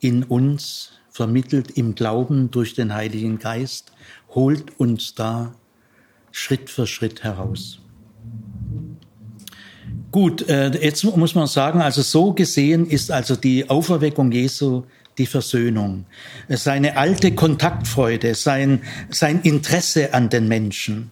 in 0.01 0.25
uns, 0.25 0.93
vermittelt 1.11 1.73
im 1.73 1.95
Glauben 1.95 2.51
durch 2.51 2.75
den 2.75 2.95
Heiligen 2.95 3.39
Geist, 3.39 3.93
holt 4.31 4.79
uns 4.81 5.15
da 5.15 5.55
Schritt 6.31 6.71
für 6.71 6.87
Schritt 6.87 7.23
heraus. 7.23 7.81
Gut, 10.11 10.49
äh, 10.49 10.71
jetzt 10.83 11.05
muss 11.05 11.35
man 11.35 11.47
sagen, 11.47 11.83
also 11.83 12.01
so 12.01 12.33
gesehen 12.33 12.87
ist 12.87 13.11
also 13.11 13.37
die 13.37 13.69
Auferweckung 13.69 14.33
Jesu 14.33 14.85
die 15.19 15.27
Versöhnung, 15.27 16.07
seine 16.49 16.97
alte 16.97 17.35
Kontaktfreude, 17.35 18.35
sein, 18.35 18.83
sein 19.11 19.43
Interesse 19.43 20.15
an 20.15 20.31
den 20.31 20.49
Menschen, 20.49 21.11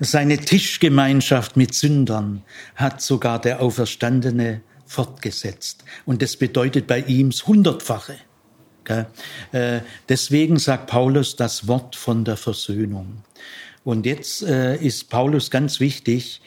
seine 0.00 0.38
Tischgemeinschaft 0.38 1.56
mit 1.56 1.74
Sündern 1.74 2.42
hat 2.74 3.00
sogar 3.00 3.40
der 3.40 3.62
Auferstandene 3.62 4.60
fortgesetzt. 4.86 5.84
Und 6.04 6.22
das 6.22 6.36
bedeutet 6.36 6.86
bei 6.86 7.00
ihm 7.00 7.30
das 7.30 7.46
Hundertfache. 7.46 8.16
Äh, 9.52 9.80
deswegen 10.08 10.58
sagt 10.58 10.88
Paulus 10.88 11.36
das 11.36 11.66
Wort 11.66 11.96
von 11.96 12.24
der 12.24 12.36
Versöhnung. 12.36 13.24
Und 13.84 14.06
jetzt 14.06 14.42
äh, 14.42 14.76
ist 14.76 15.10
Paulus 15.10 15.50
ganz 15.50 15.80
wichtig, 15.80 16.40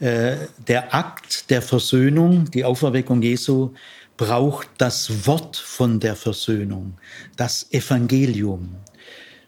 äh, 0.00 0.36
der 0.66 0.94
Akt 0.94 1.50
der 1.50 1.62
Versöhnung, 1.62 2.50
die 2.50 2.64
Auferweckung 2.64 3.22
Jesu, 3.22 3.74
braucht 4.20 4.68
das 4.76 5.26
Wort 5.26 5.56
von 5.56 5.98
der 5.98 6.14
Versöhnung, 6.14 6.98
das 7.38 7.72
Evangelium. 7.72 8.76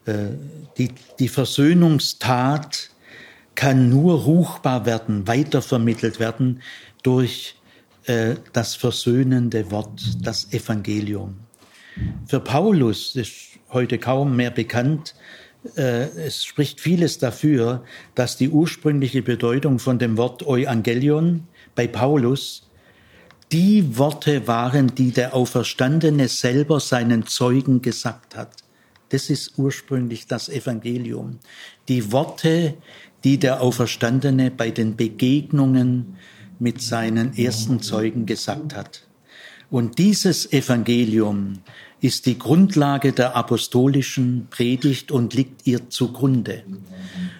Die, 0.06 0.88
die 1.18 1.28
Versöhnungstat 1.28 2.88
kann 3.54 3.90
nur 3.90 4.22
ruchbar 4.22 4.86
werden, 4.86 5.28
weitervermittelt 5.28 6.18
werden 6.20 6.62
durch 7.02 7.56
äh, 8.06 8.36
das 8.54 8.74
versöhnende 8.74 9.70
Wort, 9.70 10.00
das 10.22 10.50
Evangelium. 10.54 11.34
Für 12.26 12.40
Paulus 12.40 13.14
ist 13.14 13.58
heute 13.68 13.98
kaum 13.98 14.36
mehr 14.36 14.50
bekannt, 14.50 15.14
äh, 15.76 16.04
es 16.16 16.46
spricht 16.46 16.80
vieles 16.80 17.18
dafür, 17.18 17.84
dass 18.14 18.38
die 18.38 18.48
ursprüngliche 18.48 19.20
Bedeutung 19.20 19.78
von 19.78 19.98
dem 19.98 20.16
Wort 20.16 20.46
Euangelion 20.46 21.46
bei 21.74 21.86
Paulus 21.86 22.70
die 23.52 23.98
Worte 23.98 24.46
waren, 24.48 24.94
die 24.94 25.10
der 25.10 25.34
Auferstandene 25.34 26.28
selber 26.28 26.80
seinen 26.80 27.26
Zeugen 27.26 27.82
gesagt 27.82 28.36
hat, 28.36 28.62
Das 29.10 29.28
ist 29.28 29.58
ursprünglich 29.58 30.26
das 30.26 30.48
Evangelium. 30.48 31.38
Die 31.86 32.12
Worte, 32.12 32.74
die 33.24 33.36
der 33.36 33.60
Auferstandene 33.60 34.50
bei 34.50 34.70
den 34.70 34.96
Begegnungen 34.96 36.16
mit 36.58 36.80
seinen 36.80 37.36
ersten 37.36 37.82
Zeugen 37.82 38.24
gesagt 38.24 38.74
hat. 38.74 39.06
Und 39.70 39.98
dieses 39.98 40.50
Evangelium 40.50 41.58
ist 42.00 42.24
die 42.24 42.38
Grundlage 42.38 43.12
der 43.12 43.36
apostolischen 43.36 44.48
Predigt 44.48 45.12
und 45.12 45.34
liegt 45.34 45.66
ihr 45.66 45.90
zugrunde. 45.90 46.62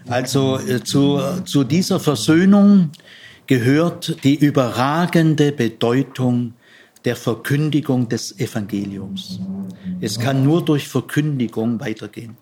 Also 0.07 0.59
äh, 0.59 0.85
zu, 0.85 1.21
zu 1.45 1.65
dieser 1.65 2.01
Versöhnung 2.01 2.91
gehört 3.53 4.25
die 4.25 4.37
überragende 4.37 5.53
Bedeutung 5.53 6.55
der 7.05 7.17
Verkündigung 7.17 8.09
des 8.09 8.39
Evangeliums. 8.39 9.41
Es 10.01 10.19
kann 10.19 10.43
nur 10.43 10.65
durch 10.65 10.89
Verkündigung 10.89 11.79
weitergehen. 11.79 12.39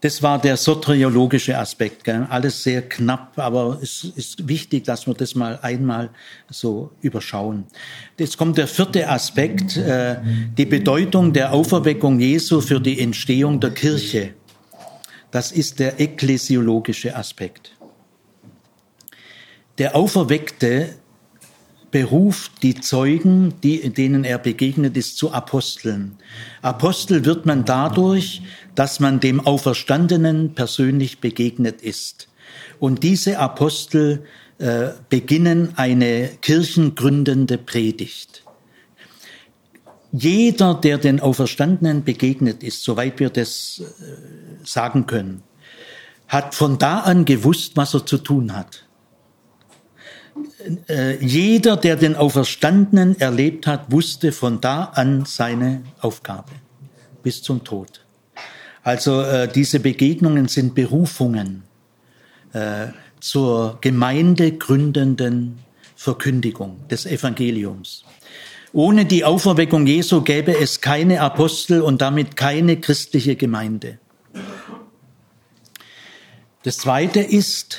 Das 0.00 0.22
war 0.22 0.40
der 0.40 0.56
soteriologische 0.56 1.58
Aspekt. 1.58 2.04
Gell? 2.04 2.26
Alles 2.30 2.62
sehr 2.62 2.80
knapp, 2.80 3.38
aber 3.38 3.78
es 3.82 4.04
ist 4.16 4.48
wichtig, 4.48 4.84
dass 4.84 5.06
wir 5.06 5.12
das 5.12 5.34
mal 5.34 5.58
einmal 5.60 6.08
so 6.48 6.92
überschauen. 7.02 7.64
Jetzt 8.18 8.38
kommt 8.38 8.56
der 8.56 8.68
vierte 8.68 9.10
Aspekt, 9.10 9.76
äh, 9.76 10.16
die 10.56 10.64
Bedeutung 10.64 11.34
der 11.34 11.52
Auferweckung 11.52 12.18
Jesu 12.20 12.62
für 12.62 12.80
die 12.80 12.98
Entstehung 13.00 13.60
der 13.60 13.72
Kirche. 13.72 14.30
Das 15.30 15.52
ist 15.52 15.78
der 15.78 16.00
ekklesiologische 16.00 17.14
Aspekt. 17.14 17.72
Der 19.82 19.96
Auferweckte 19.96 20.94
beruft 21.90 22.62
die 22.62 22.76
Zeugen, 22.76 23.54
die, 23.64 23.90
denen 23.90 24.22
er 24.22 24.38
begegnet 24.38 24.96
ist, 24.96 25.18
zu 25.18 25.32
Aposteln. 25.32 26.18
Apostel 26.62 27.24
wird 27.24 27.46
man 27.46 27.64
dadurch, 27.64 28.42
dass 28.76 29.00
man 29.00 29.18
dem 29.18 29.40
Auferstandenen 29.40 30.54
persönlich 30.54 31.18
begegnet 31.18 31.82
ist. 31.82 32.28
Und 32.78 33.02
diese 33.02 33.40
Apostel 33.40 34.24
äh, 34.58 34.90
beginnen 35.08 35.72
eine 35.74 36.28
kirchengründende 36.40 37.58
Predigt. 37.58 38.44
Jeder, 40.12 40.74
der 40.74 40.98
den 40.98 41.18
Auferstandenen 41.18 42.04
begegnet 42.04 42.62
ist, 42.62 42.84
soweit 42.84 43.18
wir 43.18 43.30
das 43.30 43.82
äh, 43.82 44.64
sagen 44.64 45.06
können, 45.06 45.42
hat 46.28 46.54
von 46.54 46.78
da 46.78 47.00
an 47.00 47.24
gewusst, 47.24 47.72
was 47.74 47.94
er 47.94 48.06
zu 48.06 48.18
tun 48.18 48.54
hat. 48.56 48.84
Äh, 50.88 51.24
jeder, 51.24 51.76
der 51.76 51.96
den 51.96 52.16
Auferstandenen 52.16 53.18
erlebt 53.20 53.66
hat, 53.66 53.90
wusste 53.90 54.32
von 54.32 54.60
da 54.60 54.84
an 54.84 55.24
seine 55.24 55.82
Aufgabe 56.00 56.52
bis 57.22 57.42
zum 57.42 57.64
Tod. 57.64 58.04
Also 58.82 59.22
äh, 59.22 59.48
diese 59.48 59.80
Begegnungen 59.80 60.48
sind 60.48 60.74
Berufungen 60.74 61.62
äh, 62.52 62.88
zur 63.20 63.78
gemeindegründenden 63.80 65.58
Verkündigung 65.94 66.88
des 66.88 67.06
Evangeliums. 67.06 68.04
Ohne 68.72 69.04
die 69.04 69.24
Auferweckung 69.24 69.86
Jesu 69.86 70.22
gäbe 70.22 70.56
es 70.56 70.80
keine 70.80 71.20
Apostel 71.20 71.82
und 71.82 72.00
damit 72.00 72.36
keine 72.36 72.80
christliche 72.80 73.36
Gemeinde. 73.36 73.98
Das 76.64 76.78
Zweite 76.78 77.20
ist, 77.20 77.78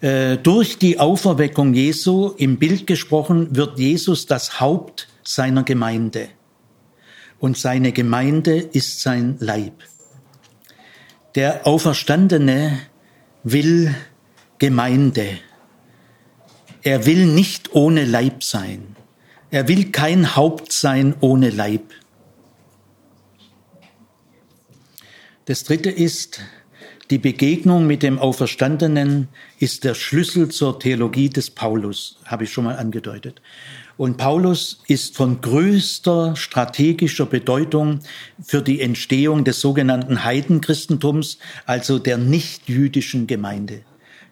durch 0.00 0.78
die 0.78 0.98
Auferweckung 0.98 1.72
Jesu, 1.72 2.34
im 2.36 2.58
Bild 2.58 2.86
gesprochen, 2.86 3.56
wird 3.56 3.78
Jesus 3.78 4.26
das 4.26 4.60
Haupt 4.60 5.08
seiner 5.22 5.62
Gemeinde. 5.62 6.28
Und 7.38 7.56
seine 7.56 7.92
Gemeinde 7.92 8.58
ist 8.58 9.00
sein 9.00 9.36
Leib. 9.40 9.82
Der 11.34 11.66
Auferstandene 11.66 12.78
will 13.42 13.94
Gemeinde. 14.58 15.38
Er 16.82 17.04
will 17.04 17.26
nicht 17.26 17.74
ohne 17.74 18.04
Leib 18.04 18.42
sein. 18.42 18.96
Er 19.50 19.68
will 19.68 19.90
kein 19.92 20.36
Haupt 20.36 20.72
sein 20.72 21.14
ohne 21.20 21.50
Leib. 21.50 21.92
Das 25.44 25.64
dritte 25.64 25.90
ist, 25.90 26.40
die 27.10 27.18
Begegnung 27.18 27.86
mit 27.86 28.02
dem 28.02 28.18
Auferstandenen 28.18 29.28
ist 29.60 29.84
der 29.84 29.94
Schlüssel 29.94 30.48
zur 30.48 30.80
Theologie 30.80 31.28
des 31.28 31.50
Paulus, 31.50 32.18
habe 32.24 32.44
ich 32.44 32.52
schon 32.52 32.64
mal 32.64 32.76
angedeutet. 32.76 33.40
Und 33.96 34.16
Paulus 34.16 34.82
ist 34.88 35.16
von 35.16 35.40
größter 35.40 36.36
strategischer 36.36 37.26
Bedeutung 37.26 38.00
für 38.42 38.60
die 38.60 38.80
Entstehung 38.80 39.44
des 39.44 39.60
sogenannten 39.60 40.24
Heidenchristentums, 40.24 41.38
also 41.64 41.98
der 41.98 42.18
nichtjüdischen 42.18 43.26
Gemeinde. 43.26 43.82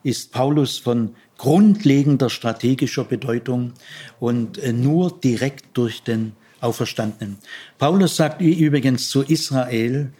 Ist 0.02 0.32
Paulus 0.32 0.76
von 0.78 1.14
grundlegender 1.38 2.28
strategischer 2.28 3.04
Bedeutung 3.04 3.72
und 4.20 4.58
äh, 4.58 4.72
nur 4.72 5.18
direkt 5.18 5.64
durch 5.74 6.02
den 6.02 6.32
Auferstandenen. 6.64 7.38
Paulus 7.78 8.16
sagt 8.16 8.40
übrigens 8.40 9.08
zu 9.10 9.22
Israel, 9.22 10.12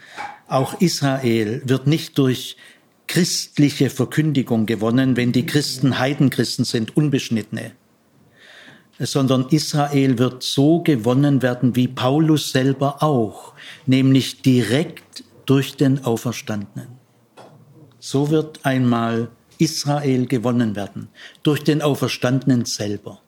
auch 0.47 0.80
Israel 0.80 1.62
wird 1.64 1.86
nicht 1.86 2.18
durch 2.18 2.57
christliche 3.07 3.90
Verkündigung 3.90 4.66
gewonnen, 4.66 5.16
wenn 5.16 5.32
die 5.32 5.47
Christen 5.47 5.99
Heidenchristen 5.99 6.64
sind, 6.64 6.97
unbeschnittene, 6.97 7.72
sondern 8.99 9.49
Israel 9.51 10.18
wird 10.18 10.42
so 10.42 10.80
gewonnen 10.80 11.42
werden 11.42 11.76
wie 11.76 11.88
Paulus 11.88 12.53
selber 12.53 13.03
auch, 13.03 13.55
nämlich 13.86 14.42
direkt 14.42 15.24
durch 15.47 15.76
den 15.76 16.05
Auferstandenen. 16.05 16.88
So 17.99 18.30
wird 18.30 18.64
einmal 18.64 19.30
Israel 19.59 20.26
gewonnen 20.26 20.76
werden, 20.76 21.09
durch 21.42 21.62
den 21.64 21.82
Auferstandenen 21.82 22.64
selber, 22.64 23.20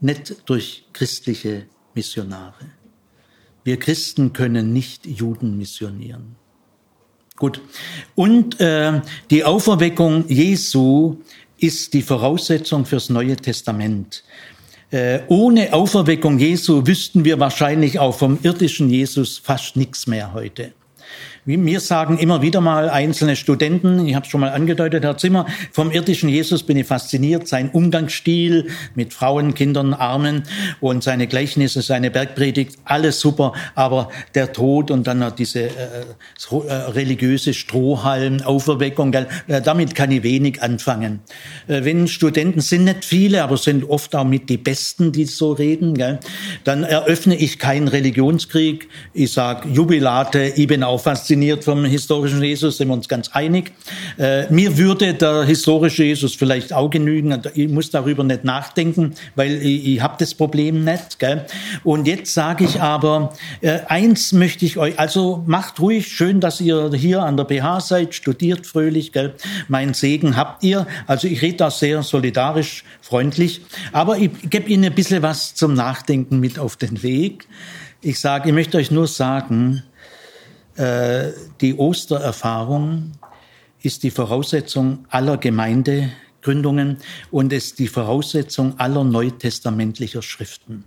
nicht 0.00 0.48
durch 0.48 0.86
christliche 0.92 1.66
Missionare. 1.94 2.66
Wir 3.64 3.78
Christen 3.78 4.32
können 4.32 4.72
nicht 4.72 5.06
Juden 5.06 5.58
missionieren. 5.58 6.36
Gut. 7.36 7.60
Und 8.14 8.60
äh, 8.60 9.00
die 9.30 9.44
Auferweckung 9.44 10.26
Jesu 10.28 11.18
ist 11.58 11.92
die 11.94 12.02
Voraussetzung 12.02 12.84
fürs 12.84 13.10
Neue 13.10 13.36
Testament. 13.36 14.24
Äh, 14.90 15.20
ohne 15.28 15.72
Auferweckung 15.72 16.38
Jesu 16.38 16.86
wüssten 16.86 17.24
wir 17.24 17.38
wahrscheinlich 17.38 17.98
auch 17.98 18.16
vom 18.16 18.38
irdischen 18.42 18.88
Jesus 18.88 19.38
fast 19.38 19.76
nichts 19.76 20.06
mehr 20.06 20.32
heute. 20.32 20.72
Mir 21.56 21.80
sagen 21.80 22.18
immer 22.18 22.42
wieder 22.42 22.60
mal 22.60 22.90
einzelne 22.90 23.34
Studenten, 23.34 24.06
ich 24.06 24.14
habe 24.14 24.26
es 24.26 24.30
schon 24.30 24.42
mal 24.42 24.50
angedeutet, 24.50 25.02
Herr 25.02 25.16
Zimmer, 25.16 25.46
vom 25.72 25.90
irdischen 25.90 26.28
Jesus 26.28 26.62
bin 26.62 26.76
ich 26.76 26.86
fasziniert, 26.86 27.48
sein 27.48 27.70
Umgangsstil 27.70 28.66
mit 28.94 29.14
Frauen, 29.14 29.54
Kindern, 29.54 29.94
Armen 29.94 30.42
und 30.80 31.02
seine 31.02 31.26
Gleichnisse, 31.26 31.80
seine 31.80 32.10
Bergpredigt, 32.10 32.76
alles 32.84 33.20
super, 33.20 33.54
aber 33.74 34.10
der 34.34 34.52
Tod 34.52 34.90
und 34.90 35.06
dann 35.06 35.20
noch 35.20 35.30
diese 35.30 35.62
äh, 35.62 35.70
äh, 36.50 36.72
religiöse 36.74 37.54
Strohhalm, 37.54 38.42
Auferweckung, 38.42 39.14
äh, 39.14 39.62
damit 39.62 39.94
kann 39.94 40.10
ich 40.10 40.22
wenig 40.22 40.62
anfangen. 40.62 41.20
Äh, 41.66 41.82
wenn 41.82 42.08
Studenten 42.08 42.60
sind 42.60 42.84
nicht 42.84 43.06
viele, 43.06 43.42
aber 43.42 43.56
sind 43.56 43.88
oft 43.88 44.14
auch 44.14 44.24
mit 44.24 44.50
die 44.50 44.58
Besten, 44.58 45.12
die 45.12 45.24
so 45.24 45.52
reden, 45.52 45.94
gell, 45.94 46.18
dann 46.64 46.84
eröffne 46.84 47.36
ich 47.36 47.58
keinen 47.58 47.88
Religionskrieg, 47.88 48.90
ich 49.14 49.32
sag 49.32 49.64
Jubilate, 49.64 50.52
ich 50.54 50.66
bin 50.66 50.82
auch 50.82 51.00
fasziniert 51.00 51.37
fasziniert 51.38 51.64
vom 51.64 51.84
historischen 51.84 52.42
Jesus, 52.42 52.78
sind 52.78 52.88
wir 52.88 52.94
uns 52.94 53.08
ganz 53.08 53.28
einig. 53.32 53.72
Äh, 54.18 54.52
mir 54.52 54.76
würde 54.76 55.14
der 55.14 55.44
historische 55.44 56.02
Jesus 56.02 56.34
vielleicht 56.34 56.72
auch 56.72 56.90
genügen. 56.90 57.40
Ich 57.54 57.68
muss 57.68 57.90
darüber 57.90 58.24
nicht 58.24 58.42
nachdenken, 58.44 59.14
weil 59.36 59.62
ich, 59.62 59.86
ich 59.86 60.00
habe 60.00 60.16
das 60.18 60.34
Problem 60.34 60.82
nicht. 60.84 61.18
Gell? 61.18 61.46
Und 61.84 62.08
jetzt 62.08 62.34
sage 62.34 62.64
ich 62.64 62.80
aber, 62.80 63.34
äh, 63.60 63.80
eins 63.86 64.32
möchte 64.32 64.64
ich 64.64 64.78
euch, 64.78 64.98
also 64.98 65.44
macht 65.46 65.78
ruhig, 65.78 66.08
schön, 66.08 66.40
dass 66.40 66.60
ihr 66.60 66.90
hier 66.94 67.22
an 67.22 67.36
der 67.36 67.44
BH 67.44 67.80
seid, 67.80 68.14
studiert 68.14 68.66
fröhlich, 68.66 69.12
gell? 69.12 69.34
mein 69.68 69.94
Segen 69.94 70.36
habt 70.36 70.64
ihr. 70.64 70.86
Also 71.06 71.28
ich 71.28 71.40
rede 71.42 71.58
da 71.58 71.70
sehr 71.70 72.02
solidarisch, 72.02 72.82
freundlich, 73.00 73.60
aber 73.92 74.18
ich 74.18 74.30
gebe 74.50 74.68
Ihnen 74.68 74.84
ein 74.84 74.94
bisschen 74.94 75.22
was 75.22 75.54
zum 75.54 75.74
Nachdenken 75.74 76.40
mit 76.40 76.58
auf 76.58 76.76
den 76.76 77.02
Weg. 77.02 77.46
Ich 78.00 78.20
sage, 78.20 78.48
ich 78.48 78.54
möchte 78.54 78.78
euch 78.78 78.90
nur 78.90 79.06
sagen, 79.06 79.82
äh, 80.78 81.32
die 81.60 81.74
Ostererfahrung 81.74 83.12
ist 83.82 84.02
die 84.02 84.10
Voraussetzung 84.10 85.06
aller 85.08 85.36
Gemeindegründungen 85.36 86.98
und 87.30 87.52
ist 87.52 87.78
die 87.78 87.88
Voraussetzung 87.88 88.78
aller 88.78 89.04
neutestamentlicher 89.04 90.22
Schriften. 90.22 90.84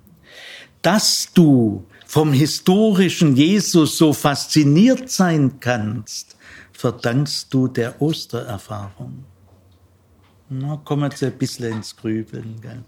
Dass 0.81 1.29
du 1.33 1.85
vom 2.07 2.33
historischen 2.33 3.35
Jesus 3.35 3.97
so 3.97 4.13
fasziniert 4.13 5.09
sein 5.09 5.59
kannst, 5.59 6.35
verdankst 6.73 7.53
du 7.53 7.67
der 7.67 8.01
Ostererfahrung. 8.01 9.25
Na, 10.49 10.81
kommen 10.83 11.03
wir 11.03 11.09
jetzt 11.09 11.23
ein 11.23 11.37
bisschen 11.37 11.77
ins 11.77 11.95
Grübeln. 11.95 12.59
Gell? 12.61 12.83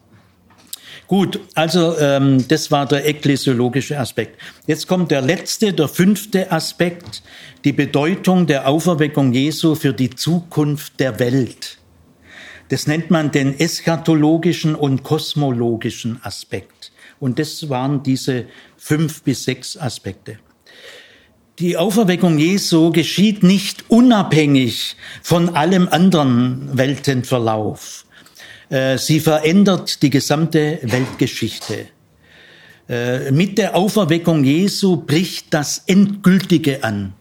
Gut, 1.07 1.39
also 1.55 1.97
ähm, 1.97 2.47
das 2.47 2.71
war 2.71 2.85
der 2.87 3.05
ekklesiologische 3.05 3.99
Aspekt. 3.99 4.39
Jetzt 4.67 4.87
kommt 4.87 5.11
der 5.11 5.21
letzte, 5.21 5.73
der 5.73 5.87
fünfte 5.87 6.51
Aspekt, 6.51 7.23
die 7.63 7.73
Bedeutung 7.73 8.47
der 8.47 8.67
Auferweckung 8.67 9.33
Jesu 9.33 9.75
für 9.75 9.93
die 9.93 10.09
Zukunft 10.09 10.99
der 10.99 11.19
Welt. 11.19 11.77
Das 12.69 12.87
nennt 12.87 13.11
man 13.11 13.31
den 13.31 13.59
eschatologischen 13.59 14.75
und 14.75 15.03
kosmologischen 15.03 16.19
Aspekt. 16.23 16.91
Und 17.19 17.39
das 17.39 17.69
waren 17.69 18.03
diese 18.03 18.45
fünf 18.77 19.23
bis 19.23 19.43
sechs 19.43 19.77
Aspekte. 19.77 20.39
Die 21.59 21.77
Auferweckung 21.77 22.39
Jesu 22.39 22.91
geschieht 22.91 23.43
nicht 23.43 23.89
unabhängig 23.89 24.95
von 25.21 25.55
allem 25.55 25.87
anderen 25.87 26.75
Weltenverlauf. 26.75 28.05
Äh, 28.69 28.97
sie 28.97 29.19
verändert 29.19 30.01
die 30.01 30.09
gesamte 30.09 30.79
Weltgeschichte. 30.81 31.87
Äh, 32.89 33.31
mit 33.31 33.57
der 33.57 33.75
Auferweckung 33.75 34.43
Jesu 34.43 34.97
bricht 34.97 35.53
das 35.53 35.83
Endgültige 35.87 36.83
an. 36.83 37.13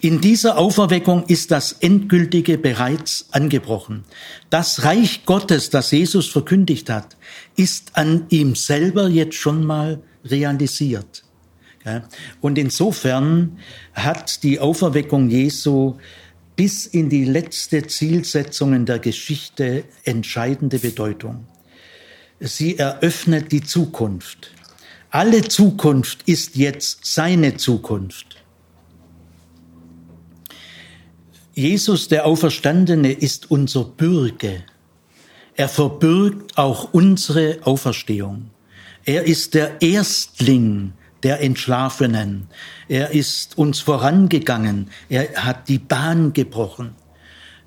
In 0.00 0.20
dieser 0.20 0.58
Auferweckung 0.58 1.24
ist 1.28 1.50
das 1.50 1.72
Endgültige 1.72 2.58
bereits 2.58 3.26
angebrochen. 3.30 4.04
Das 4.50 4.84
Reich 4.84 5.24
Gottes, 5.24 5.70
das 5.70 5.90
Jesus 5.92 6.28
verkündigt 6.28 6.90
hat, 6.90 7.16
ist 7.56 7.96
an 7.96 8.26
ihm 8.28 8.54
selber 8.54 9.08
jetzt 9.08 9.36
schon 9.36 9.64
mal 9.64 10.02
realisiert. 10.24 11.24
Und 12.40 12.58
insofern 12.58 13.58
hat 13.92 14.42
die 14.42 14.60
Auferweckung 14.60 15.30
Jesu 15.30 15.96
bis 16.56 16.86
in 16.86 17.08
die 17.08 17.24
letzte 17.24 17.86
Zielsetzungen 17.86 18.86
der 18.86 18.98
Geschichte 18.98 19.84
entscheidende 20.04 20.78
Bedeutung. 20.78 21.46
Sie 22.40 22.78
eröffnet 22.78 23.52
die 23.52 23.62
Zukunft. 23.62 24.50
Alle 25.10 25.42
Zukunft 25.42 26.28
ist 26.28 26.56
jetzt 26.56 27.04
seine 27.04 27.56
Zukunft. 27.56 28.36
Jesus, 31.54 32.08
der 32.08 32.26
Auferstandene, 32.26 33.12
ist 33.12 33.50
unser 33.50 33.84
Bürger. 33.84 34.56
Er 35.54 35.68
verbürgt 35.68 36.58
auch 36.58 36.92
unsere 36.92 37.58
Auferstehung. 37.62 38.50
Er 39.04 39.24
ist 39.24 39.54
der 39.54 39.80
Erstling 39.80 40.94
der 41.24 41.40
Entschlafenen. 41.40 42.46
Er 42.88 43.10
ist 43.10 43.58
uns 43.58 43.80
vorangegangen. 43.80 44.90
Er 45.08 45.44
hat 45.44 45.68
die 45.68 45.78
Bahn 45.78 46.32
gebrochen. 46.32 46.94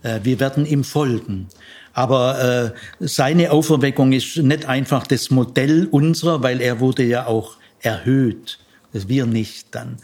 Äh, 0.03 0.19
wir 0.23 0.39
werden 0.39 0.65
ihm 0.65 0.83
folgen. 0.83 1.47
Aber 1.93 2.73
äh, 2.99 3.05
seine 3.05 3.51
Auferweckung 3.51 4.13
ist 4.13 4.37
nicht 4.37 4.65
einfach 4.65 5.07
das 5.07 5.31
Modell 5.31 5.87
unserer, 5.87 6.43
weil 6.43 6.61
er 6.61 6.79
wurde 6.79 7.03
ja 7.03 7.25
auch 7.25 7.57
erhöht. 7.81 8.59
Wir 8.93 9.25
nicht 9.27 9.75
dann. 9.75 9.97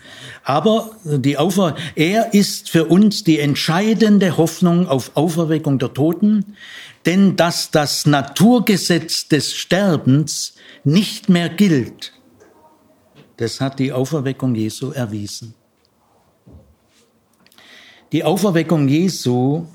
Aber 0.43 0.91
die 1.03 1.37
Aufer 1.37 1.75
er 1.95 2.33
ist 2.33 2.69
für 2.69 2.85
uns 2.85 3.23
die 3.23 3.39
entscheidende 3.39 4.37
Hoffnung 4.37 4.87
auf 4.87 5.11
Auferweckung 5.15 5.79
der 5.79 5.93
Toten, 5.93 6.55
denn 7.05 7.35
dass 7.35 7.71
das 7.71 8.05
Naturgesetz 8.05 9.29
des 9.29 9.53
Sterbens 9.53 10.53
nicht 10.83 11.29
mehr 11.29 11.49
gilt, 11.49 12.11
das 13.43 13.59
hat 13.59 13.77
die 13.77 13.91
Auferweckung 13.91 14.55
Jesu 14.55 14.91
erwiesen. 14.91 15.53
Die 18.13 18.23
Auferweckung 18.23 18.87
Jesu 18.87 19.65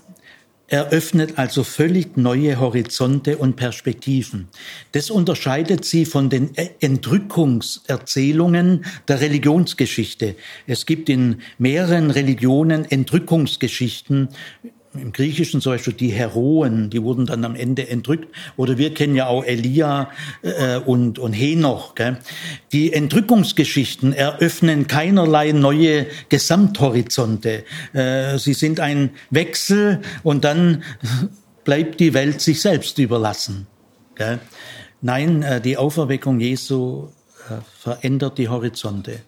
eröffnet 0.68 1.34
also 1.36 1.64
völlig 1.64 2.16
neue 2.16 2.58
Horizonte 2.60 3.36
und 3.36 3.56
Perspektiven. 3.56 4.48
Das 4.92 5.10
unterscheidet 5.10 5.84
sie 5.84 6.06
von 6.06 6.30
den 6.30 6.52
Entrückungserzählungen 6.80 8.86
der 9.06 9.20
Religionsgeschichte. 9.20 10.34
Es 10.66 10.86
gibt 10.86 11.10
in 11.10 11.42
mehreren 11.58 12.10
Religionen 12.10 12.90
Entrückungsgeschichten 12.90 14.30
im 15.01 15.12
Griechischen 15.12 15.61
zum 15.61 15.72
Beispiel 15.72 15.92
die 15.92 16.11
Heroen, 16.11 16.90
die 16.90 17.03
wurden 17.03 17.26
dann 17.26 17.44
am 17.44 17.55
Ende 17.55 17.88
entrückt. 17.88 18.34
Oder 18.57 18.78
wir 18.78 18.94
kennen 18.94 19.14
ja 19.14 19.26
auch 19.26 19.44
Elia 19.44 20.11
äh, 20.42 20.76
und, 20.78 21.18
und 21.18 21.32
Henoch. 21.32 21.94
Gell? 21.94 22.18
Die 22.72 22.92
Entrückungsgeschichten 22.92 24.12
eröffnen 24.12 24.86
keinerlei 24.86 25.53
neue 25.53 26.07
Gesamthorizonte. 26.28 27.64
Äh, 27.92 28.38
sie 28.38 28.55
sind 28.55 28.80
ein 28.80 29.11
Wechsel 29.30 30.01
und 30.22 30.44
dann 30.44 30.82
bleibt 31.64 32.01
die 32.01 32.14
Welt 32.14 32.40
sich 32.40 32.61
selbst 32.61 32.99
überlassen. 32.99 33.66
Gell? 34.14 34.38
Nein, 35.01 35.42
äh, 35.42 35.61
die 35.61 35.76
Auferweckung 35.76 36.40
Jesu 36.40 37.09
äh, 37.49 37.61
verändert 37.78 38.38
die 38.38 38.49
Horizonte. 38.49 39.20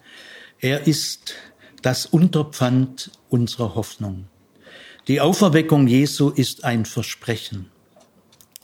Er 0.59 0.85
ist 0.85 1.33
das 1.81 2.05
Unterpfand 2.05 3.11
unserer 3.29 3.75
Hoffnung. 3.75 4.25
Die 5.07 5.19
Auferweckung 5.19 5.87
Jesu 5.87 6.29
ist 6.29 6.63
ein 6.63 6.85
Versprechen. 6.85 7.71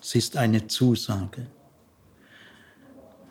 Sie 0.02 0.20
ist 0.20 0.38
eine 0.38 0.68
Zusage. 0.68 1.48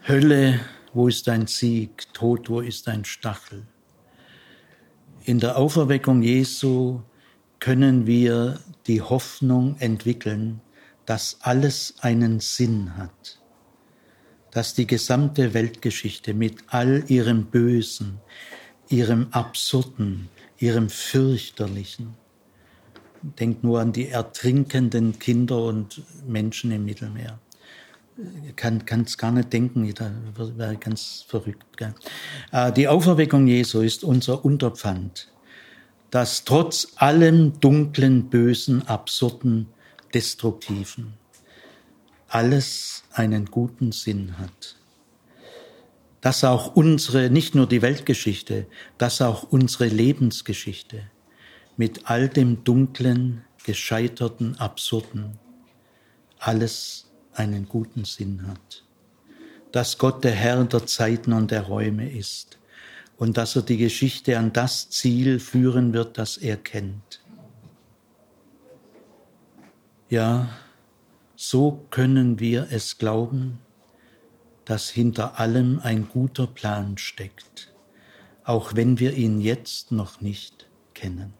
Hölle, 0.09 0.59
wo 0.93 1.07
ist 1.07 1.29
dein 1.29 1.47
Sieg? 1.47 2.13
Tod, 2.15 2.51
wo 2.51 2.61
ist 2.61 2.89
dein 2.89 3.05
Stachel? 3.05 3.65
In 5.23 5.39
der 5.39 5.57
Auferweckung 5.57 6.21
Jesu 6.21 7.01
können 7.61 8.09
wir 8.09 8.59
die 8.89 9.01
Hoffnung 9.01 9.77
entwickeln, 9.79 10.61
dass 11.05 11.39
alles 11.43 11.95
einen 12.01 12.41
Sinn 12.41 12.97
hat, 12.97 13.41
dass 14.51 14.75
die 14.75 14.89
gesamte 14.89 15.55
Weltgeschichte 15.55 16.35
mit 16.35 16.57
all 16.67 17.05
ihrem 17.07 17.47
Bösen, 17.47 18.19
ihrem 18.89 19.29
Absurden, 19.31 20.29
ihrem 20.59 20.89
Fürchterlichen, 20.89 22.17
Denkt 23.23 23.65
nur 23.65 23.81
an 23.81 23.93
die 23.93 24.09
ertrinkenden 24.09 25.19
Kinder 25.19 25.63
und 25.63 26.03
Menschen 26.27 26.71
im 26.73 26.85
Mittelmeer. 26.85 27.39
Kann 28.57 28.83
es 29.05 29.19
gar 29.19 29.33
nicht 29.33 29.53
denken, 29.53 29.93
da 29.95 30.11
wäre 30.37 30.77
ganz 30.77 31.25
verrückt. 31.29 31.77
Gell? 31.77 31.95
Äh, 32.51 32.73
die 32.73 32.89
Auferweckung 32.89 33.47
Jesu 33.47 33.81
ist 33.81 34.05
unser 34.05 34.43
Unterpfand, 34.43 35.31
das 36.11 36.45
trotz 36.45 36.95
allem 36.97 37.61
dunklen, 37.61 38.31
bösen, 38.31 38.87
absurden, 38.89 39.67
destruktiven 40.15 41.13
alles 42.29 43.05
einen 43.13 43.47
guten 43.47 43.93
Sinn 43.93 44.39
hat. 44.39 44.77
Dass 46.21 46.45
auch 46.45 46.75
unsere, 46.75 47.31
nicht 47.31 47.55
nur 47.55 47.67
die 47.67 47.83
Weltgeschichte, 47.83 48.67
dass 48.99 49.23
auch 49.23 49.45
unsere 49.45 49.87
Lebensgeschichte 49.87 51.03
mit 51.77 52.09
all 52.11 52.29
dem 52.29 52.65
Dunklen, 52.65 53.45
Gescheiterten, 53.65 54.57
Absurden 54.59 55.39
alles 56.39 57.07
einen 57.33 57.69
guten 57.69 58.05
Sinn 58.05 58.47
hat. 58.47 58.85
Dass 59.73 59.99
Gott 59.99 60.25
der 60.25 60.33
Herr 60.33 60.65
der 60.65 60.87
Zeiten 60.87 61.33
und 61.33 61.51
der 61.51 61.63
Räume 61.63 62.11
ist 62.11 62.59
und 63.17 63.37
dass 63.37 63.57
er 63.57 63.63
die 63.63 63.77
Geschichte 63.77 64.39
an 64.39 64.53
das 64.53 64.89
Ziel 64.91 65.39
führen 65.41 65.93
wird, 65.93 66.19
das 66.19 66.37
er 66.37 66.57
kennt. 66.57 67.23
Ja, 70.09 70.49
so 71.35 71.87
können 71.91 72.39
wir 72.39 72.69
es 72.71 72.99
glauben, 72.99 73.59
dass 74.65 74.89
hinter 74.89 75.39
allem 75.39 75.81
ein 75.83 76.09
guter 76.09 76.47
Plan 76.47 76.97
steckt, 76.97 77.73
auch 78.45 78.75
wenn 78.75 78.99
wir 78.99 79.15
ihn 79.15 79.41
jetzt 79.41 79.93
noch 79.93 80.21
nicht 80.21 80.69
kennen. 80.95 81.35